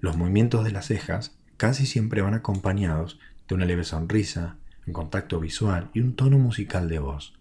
Los 0.00 0.16
movimientos 0.16 0.64
de 0.64 0.72
las 0.72 0.86
cejas 0.86 1.36
casi 1.58 1.86
siempre 1.86 2.22
van 2.22 2.34
acompañados 2.34 3.20
de 3.46 3.54
una 3.54 3.66
leve 3.66 3.84
sonrisa, 3.84 4.56
un 4.84 4.94
contacto 4.94 5.38
visual 5.38 5.90
y 5.94 6.00
un 6.00 6.16
tono 6.16 6.40
musical 6.40 6.88
de 6.88 6.98
voz. 6.98 7.34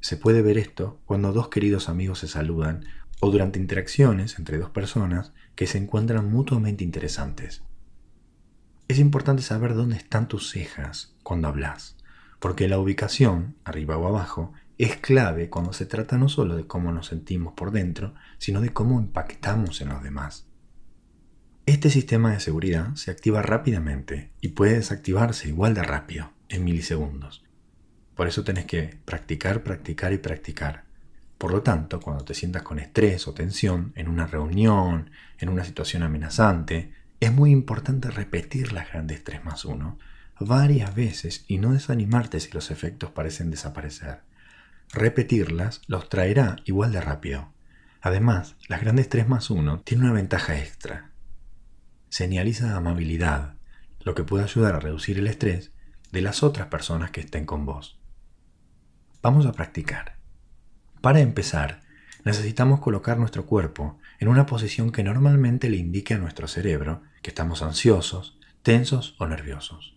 Se 0.00 0.16
puede 0.16 0.42
ver 0.42 0.58
esto 0.58 1.00
cuando 1.04 1.32
dos 1.32 1.48
queridos 1.48 1.88
amigos 1.88 2.20
se 2.20 2.28
saludan 2.28 2.84
o 3.20 3.30
durante 3.30 3.58
interacciones 3.58 4.38
entre 4.38 4.58
dos 4.58 4.70
personas 4.70 5.32
que 5.54 5.66
se 5.66 5.78
encuentran 5.78 6.30
mutuamente 6.30 6.84
interesantes. 6.84 7.62
Es 8.88 8.98
importante 8.98 9.42
saber 9.42 9.74
dónde 9.74 9.96
están 9.96 10.26
tus 10.26 10.50
cejas 10.50 11.14
cuando 11.22 11.48
hablas, 11.48 11.96
porque 12.40 12.66
la 12.66 12.78
ubicación, 12.78 13.56
arriba 13.64 13.98
o 13.98 14.08
abajo, 14.08 14.52
es 14.78 14.96
clave 14.96 15.50
cuando 15.50 15.74
se 15.74 15.84
trata 15.84 16.16
no 16.16 16.30
solo 16.30 16.56
de 16.56 16.66
cómo 16.66 16.90
nos 16.90 17.08
sentimos 17.08 17.52
por 17.52 17.70
dentro, 17.70 18.14
sino 18.38 18.62
de 18.62 18.72
cómo 18.72 18.98
impactamos 18.98 19.82
en 19.82 19.90
los 19.90 20.02
demás. 20.02 20.46
Este 21.66 21.90
sistema 21.90 22.32
de 22.32 22.40
seguridad 22.40 22.94
se 22.94 23.10
activa 23.10 23.42
rápidamente 23.42 24.32
y 24.40 24.48
puede 24.48 24.76
desactivarse 24.76 25.48
igual 25.48 25.74
de 25.74 25.82
rápido, 25.82 26.32
en 26.48 26.64
milisegundos. 26.64 27.44
Por 28.20 28.28
eso 28.28 28.44
tenés 28.44 28.66
que 28.66 28.98
practicar, 29.06 29.62
practicar 29.62 30.12
y 30.12 30.18
practicar. 30.18 30.84
Por 31.38 31.52
lo 31.52 31.62
tanto, 31.62 32.00
cuando 32.00 32.22
te 32.22 32.34
sientas 32.34 32.62
con 32.62 32.78
estrés 32.78 33.26
o 33.26 33.32
tensión 33.32 33.94
en 33.96 34.08
una 34.08 34.26
reunión, 34.26 35.10
en 35.38 35.48
una 35.48 35.64
situación 35.64 36.02
amenazante, 36.02 36.92
es 37.18 37.32
muy 37.32 37.50
importante 37.50 38.10
repetir 38.10 38.74
las 38.74 38.90
grandes 38.90 39.24
3 39.24 39.42
más 39.42 39.64
1 39.64 39.98
varias 40.38 40.94
veces 40.94 41.46
y 41.48 41.56
no 41.56 41.72
desanimarte 41.72 42.40
si 42.40 42.52
los 42.52 42.70
efectos 42.70 43.10
parecen 43.10 43.50
desaparecer. 43.50 44.20
Repetirlas 44.92 45.80
los 45.86 46.10
traerá 46.10 46.56
igual 46.66 46.92
de 46.92 47.00
rápido. 47.00 47.54
Además, 48.02 48.54
las 48.68 48.82
grandes 48.82 49.08
3 49.08 49.30
más 49.30 49.48
1 49.48 49.80
tienen 49.80 50.04
una 50.04 50.12
ventaja 50.12 50.58
extra 50.58 51.10
señaliza 52.10 52.76
amabilidad, 52.76 53.54
lo 54.00 54.14
que 54.14 54.24
puede 54.24 54.44
ayudar 54.44 54.74
a 54.74 54.80
reducir 54.80 55.18
el 55.18 55.26
estrés 55.26 55.72
de 56.12 56.20
las 56.20 56.42
otras 56.42 56.66
personas 56.66 57.12
que 57.12 57.22
estén 57.22 57.46
con 57.46 57.64
vos. 57.64 57.99
Vamos 59.22 59.44
a 59.44 59.52
practicar. 59.52 60.16
Para 61.02 61.20
empezar, 61.20 61.80
necesitamos 62.24 62.80
colocar 62.80 63.18
nuestro 63.18 63.44
cuerpo 63.44 63.98
en 64.18 64.28
una 64.28 64.46
posición 64.46 64.92
que 64.92 65.04
normalmente 65.04 65.68
le 65.68 65.76
indique 65.76 66.14
a 66.14 66.18
nuestro 66.18 66.48
cerebro 66.48 67.02
que 67.20 67.28
estamos 67.28 67.60
ansiosos, 67.60 68.38
tensos 68.62 69.16
o 69.18 69.26
nerviosos. 69.26 69.94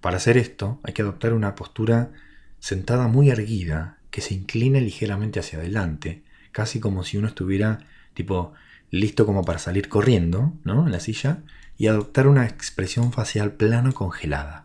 Para 0.00 0.16
hacer 0.16 0.38
esto 0.38 0.80
hay 0.84 0.94
que 0.94 1.02
adoptar 1.02 1.34
una 1.34 1.54
postura 1.54 2.12
sentada 2.60 3.08
muy 3.08 3.28
erguida 3.28 3.98
que 4.10 4.22
se 4.22 4.32
incline 4.32 4.80
ligeramente 4.80 5.38
hacia 5.38 5.58
adelante, 5.58 6.24
casi 6.50 6.80
como 6.80 7.04
si 7.04 7.18
uno 7.18 7.28
estuviera 7.28 7.80
tipo 8.14 8.54
listo 8.90 9.26
como 9.26 9.44
para 9.44 9.58
salir 9.58 9.90
corriendo, 9.90 10.54
¿no? 10.64 10.86
En 10.86 10.92
la 10.92 11.00
silla, 11.00 11.42
y 11.76 11.88
adoptar 11.88 12.26
una 12.26 12.46
expresión 12.46 13.12
facial 13.12 13.52
plano 13.52 13.92
congelada. 13.92 14.64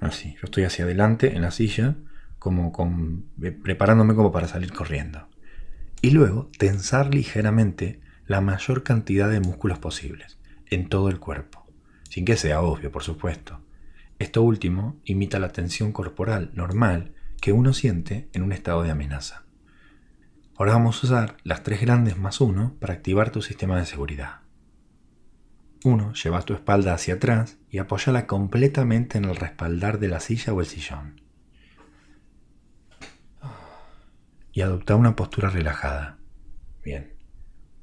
Así, 0.00 0.34
yo 0.34 0.40
estoy 0.44 0.64
hacia 0.64 0.84
adelante 0.84 1.36
en 1.36 1.42
la 1.42 1.50
silla, 1.50 1.96
como 2.38 2.72
eh, 3.42 3.52
preparándome 3.52 4.14
como 4.14 4.32
para 4.32 4.48
salir 4.48 4.72
corriendo. 4.72 5.28
Y 6.00 6.10
luego 6.10 6.50
tensar 6.58 7.14
ligeramente 7.14 8.00
la 8.26 8.40
mayor 8.40 8.82
cantidad 8.82 9.28
de 9.28 9.40
músculos 9.40 9.78
posibles, 9.78 10.38
en 10.70 10.88
todo 10.88 11.10
el 11.10 11.20
cuerpo, 11.20 11.66
sin 12.08 12.24
que 12.24 12.36
sea 12.36 12.62
obvio, 12.62 12.90
por 12.90 13.02
supuesto. 13.02 13.60
Esto 14.18 14.42
último 14.42 14.98
imita 15.04 15.38
la 15.38 15.52
tensión 15.52 15.92
corporal 15.92 16.50
normal 16.54 17.12
que 17.40 17.52
uno 17.52 17.72
siente 17.72 18.28
en 18.32 18.42
un 18.42 18.52
estado 18.52 18.82
de 18.82 18.90
amenaza. 18.90 19.44
Ahora 20.56 20.72
vamos 20.74 21.02
a 21.02 21.06
usar 21.06 21.36
las 21.42 21.62
tres 21.62 21.80
grandes 21.80 22.18
más 22.18 22.40
uno 22.40 22.76
para 22.80 22.94
activar 22.94 23.30
tu 23.30 23.40
sistema 23.42 23.78
de 23.78 23.86
seguridad. 23.86 24.40
1. 25.84 26.12
Lleva 26.12 26.42
tu 26.42 26.52
espalda 26.54 26.92
hacia 26.92 27.14
atrás 27.14 27.58
y 27.70 27.78
apóyala 27.78 28.26
completamente 28.26 29.18
en 29.18 29.24
el 29.24 29.36
respaldar 29.36 29.98
de 29.98 30.08
la 30.08 30.20
silla 30.20 30.52
o 30.52 30.60
el 30.60 30.66
sillón. 30.66 31.20
Y 34.52 34.60
adopta 34.60 34.96
una 34.96 35.16
postura 35.16 35.48
relajada. 35.48 36.18
Bien. 36.82 37.14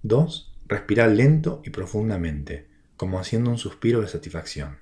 2. 0.04 0.60
Respira 0.68 1.08
lento 1.08 1.62
y 1.64 1.70
profundamente, 1.70 2.70
como 2.98 3.20
haciendo 3.20 3.50
un 3.50 3.58
suspiro 3.58 4.02
de 4.02 4.08
satisfacción. 4.08 4.80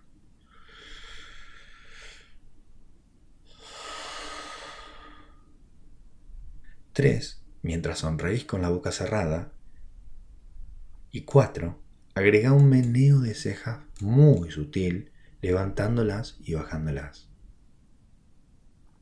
3. 6.93 7.43
Mientras 7.61 7.99
sonreís 7.99 8.45
con 8.45 8.61
la 8.61 8.69
boca 8.69 8.91
cerrada. 8.91 9.51
Y 11.11 11.23
4. 11.23 11.84
Agrega 12.15 12.53
un 12.53 12.69
meneo 12.69 13.19
de 13.19 13.35
cejas 13.35 13.81
muy 13.99 14.49
sutil, 14.49 15.11
levantándolas 15.41 16.37
y 16.39 16.53
bajándolas. 16.53 17.27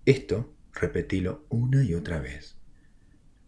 Esto 0.05 0.51
repetilo 0.73 1.45
una 1.49 1.83
y 1.83 1.93
otra 1.93 2.19
vez. 2.19 2.57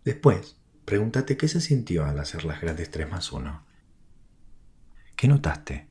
Después, 0.03 0.57
pregúntate 0.85 1.35
qué 1.35 1.47
se 1.47 1.61
sintió 1.61 2.05
al 2.05 2.19
hacer 2.19 2.45
las 2.45 2.61
grandes 2.61 2.91
3 2.91 3.09
más 3.09 3.31
1. 3.31 3.65
¿Qué 5.15 5.27
notaste? 5.27 5.87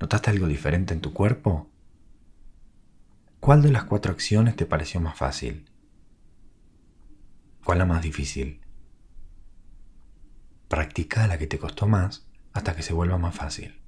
¿Notaste 0.00 0.30
algo 0.30 0.48
diferente 0.48 0.94
en 0.94 1.00
tu 1.00 1.12
cuerpo? 1.12 1.70
¿Cuál 3.38 3.62
de 3.62 3.70
las 3.70 3.84
cuatro 3.84 4.10
acciones 4.10 4.56
te 4.56 4.66
pareció 4.66 5.00
más 5.00 5.16
fácil? 5.16 5.70
¿Cuál 7.64 7.78
la 7.78 7.86
más 7.86 8.02
difícil? 8.02 8.60
Practica 10.68 11.26
la 11.26 11.38
que 11.38 11.46
te 11.46 11.58
costó 11.58 11.86
más 11.86 12.26
hasta 12.52 12.76
que 12.76 12.82
se 12.82 12.92
vuelva 12.92 13.16
más 13.16 13.34
fácil. 13.34 13.80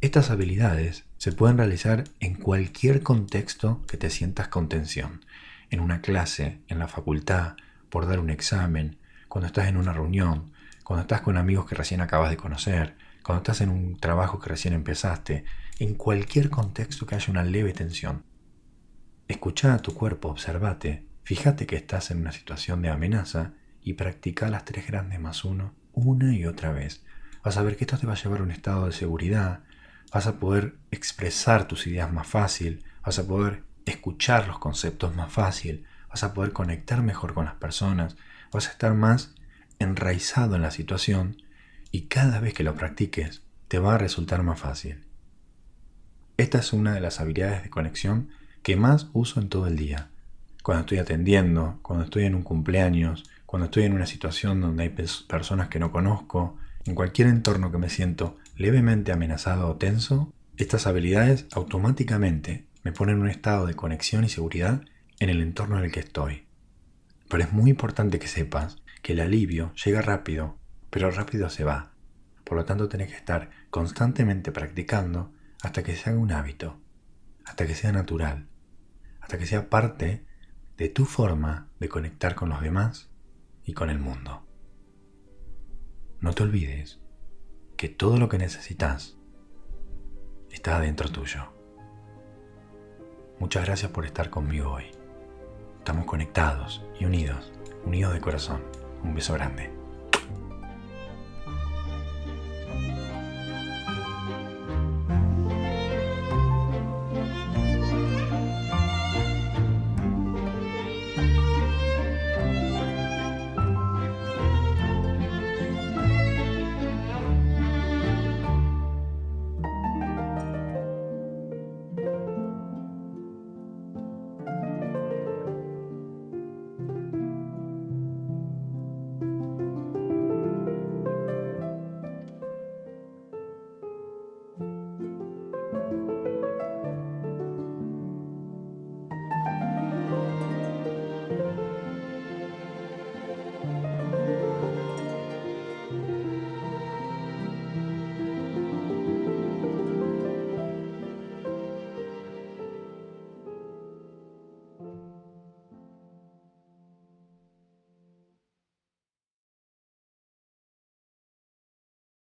Estas 0.00 0.30
habilidades 0.30 1.04
se 1.18 1.30
pueden 1.30 1.58
realizar 1.58 2.02
en 2.18 2.34
cualquier 2.34 3.04
contexto 3.04 3.80
que 3.86 3.96
te 3.96 4.10
sientas 4.10 4.48
con 4.48 4.68
tensión, 4.68 5.24
en 5.70 5.78
una 5.78 6.00
clase, 6.00 6.60
en 6.66 6.80
la 6.80 6.88
facultad, 6.88 7.54
por 7.88 8.08
dar 8.08 8.18
un 8.18 8.30
examen, 8.30 8.98
cuando 9.28 9.46
estás 9.46 9.68
en 9.68 9.76
una 9.76 9.92
reunión, 9.92 10.52
cuando 10.82 11.02
estás 11.02 11.20
con 11.20 11.36
amigos 11.36 11.66
que 11.66 11.76
recién 11.76 12.00
acabas 12.00 12.30
de 12.30 12.36
conocer, 12.36 12.96
cuando 13.22 13.42
estás 13.42 13.60
en 13.60 13.68
un 13.68 13.96
trabajo 14.00 14.40
que 14.40 14.48
recién 14.48 14.74
empezaste, 14.74 15.44
en 15.78 15.94
cualquier 15.94 16.50
contexto 16.50 17.06
que 17.06 17.14
haya 17.14 17.30
una 17.30 17.44
leve 17.44 17.72
tensión. 17.72 18.24
Escucha 19.28 19.74
a 19.74 19.78
tu 19.78 19.94
cuerpo, 19.94 20.28
observate, 20.28 21.06
fíjate 21.22 21.66
que 21.66 21.76
estás 21.76 22.10
en 22.10 22.18
una 22.18 22.32
situación 22.32 22.82
de 22.82 22.90
amenaza 22.90 23.52
y 23.82 23.94
practica 23.94 24.48
las 24.48 24.64
tres 24.64 24.86
grandes 24.86 25.20
más 25.20 25.44
uno 25.44 25.74
una 25.92 26.34
y 26.34 26.46
otra 26.46 26.72
vez. 26.72 27.04
Vas 27.44 27.56
a 27.56 27.62
ver 27.62 27.76
que 27.76 27.84
esto 27.84 27.98
te 27.98 28.06
va 28.06 28.14
a 28.14 28.16
llevar 28.16 28.40
a 28.40 28.44
un 28.44 28.50
estado 28.50 28.86
de 28.86 28.92
seguridad, 28.92 29.60
vas 30.12 30.26
a 30.26 30.38
poder 30.38 30.76
expresar 30.90 31.66
tus 31.68 31.86
ideas 31.86 32.12
más 32.12 32.26
fácil, 32.26 32.84
vas 33.04 33.18
a 33.18 33.26
poder 33.26 33.64
escuchar 33.84 34.46
los 34.46 34.58
conceptos 34.58 35.14
más 35.14 35.32
fácil, 35.32 35.84
vas 36.08 36.22
a 36.22 36.34
poder 36.34 36.52
conectar 36.52 37.02
mejor 37.02 37.34
con 37.34 37.44
las 37.44 37.54
personas, 37.54 38.16
vas 38.52 38.68
a 38.68 38.72
estar 38.72 38.94
más 38.94 39.34
enraizado 39.78 40.56
en 40.56 40.62
la 40.62 40.70
situación 40.70 41.42
y 41.90 42.02
cada 42.02 42.40
vez 42.40 42.54
que 42.54 42.64
lo 42.64 42.74
practiques 42.74 43.42
te 43.68 43.78
va 43.78 43.94
a 43.94 43.98
resultar 43.98 44.42
más 44.42 44.60
fácil. 44.60 45.04
Esta 46.36 46.58
es 46.58 46.72
una 46.72 46.94
de 46.94 47.00
las 47.00 47.20
habilidades 47.20 47.62
de 47.62 47.70
conexión 47.70 48.28
que 48.62 48.76
más 48.76 49.08
uso 49.12 49.40
en 49.40 49.48
todo 49.48 49.66
el 49.66 49.76
día. 49.76 50.10
Cuando 50.62 50.82
estoy 50.82 50.98
atendiendo, 50.98 51.80
cuando 51.82 52.04
estoy 52.04 52.24
en 52.24 52.34
un 52.34 52.42
cumpleaños, 52.42 53.24
cuando 53.52 53.66
estoy 53.66 53.82
en 53.82 53.92
una 53.92 54.06
situación 54.06 54.62
donde 54.62 54.84
hay 54.84 54.88
personas 55.28 55.68
que 55.68 55.78
no 55.78 55.92
conozco, 55.92 56.56
en 56.86 56.94
cualquier 56.94 57.28
entorno 57.28 57.70
que 57.70 57.76
me 57.76 57.90
siento 57.90 58.38
levemente 58.56 59.12
amenazado 59.12 59.68
o 59.68 59.76
tenso, 59.76 60.32
estas 60.56 60.86
habilidades 60.86 61.48
automáticamente 61.52 62.64
me 62.82 62.92
ponen 62.92 63.16
en 63.16 63.22
un 63.24 63.28
estado 63.28 63.66
de 63.66 63.74
conexión 63.74 64.24
y 64.24 64.30
seguridad 64.30 64.80
en 65.20 65.28
el 65.28 65.42
entorno 65.42 65.76
en 65.76 65.84
el 65.84 65.92
que 65.92 66.00
estoy. 66.00 66.46
Pero 67.28 67.42
es 67.42 67.52
muy 67.52 67.68
importante 67.68 68.18
que 68.18 68.26
sepas 68.26 68.78
que 69.02 69.12
el 69.12 69.20
alivio 69.20 69.74
llega 69.84 70.00
rápido, 70.00 70.56
pero 70.88 71.10
rápido 71.10 71.50
se 71.50 71.64
va. 71.64 71.92
Por 72.44 72.56
lo 72.56 72.64
tanto, 72.64 72.88
tenés 72.88 73.08
que 73.08 73.16
estar 73.16 73.50
constantemente 73.68 74.50
practicando 74.50 75.30
hasta 75.60 75.82
que 75.82 75.94
se 75.94 76.08
haga 76.08 76.18
un 76.18 76.32
hábito, 76.32 76.80
hasta 77.44 77.66
que 77.66 77.74
sea 77.74 77.92
natural, 77.92 78.46
hasta 79.20 79.36
que 79.36 79.44
sea 79.44 79.68
parte 79.68 80.24
de 80.78 80.88
tu 80.88 81.04
forma 81.04 81.68
de 81.80 81.90
conectar 81.90 82.34
con 82.34 82.48
los 82.48 82.62
demás 82.62 83.11
y 83.64 83.72
con 83.72 83.90
el 83.90 83.98
mundo. 83.98 84.42
No 86.20 86.32
te 86.32 86.42
olvides 86.42 87.00
que 87.76 87.88
todo 87.88 88.16
lo 88.16 88.28
que 88.28 88.38
necesitas 88.38 89.16
está 90.50 90.76
adentro 90.76 91.10
tuyo. 91.10 91.52
Muchas 93.38 93.64
gracias 93.64 93.90
por 93.90 94.04
estar 94.04 94.30
conmigo 94.30 94.72
hoy. 94.72 94.84
Estamos 95.78 96.06
conectados 96.06 96.84
y 97.00 97.04
unidos, 97.06 97.52
unidos 97.84 98.14
de 98.14 98.20
corazón. 98.20 98.62
Un 99.02 99.14
beso 99.14 99.34
grande. 99.34 99.81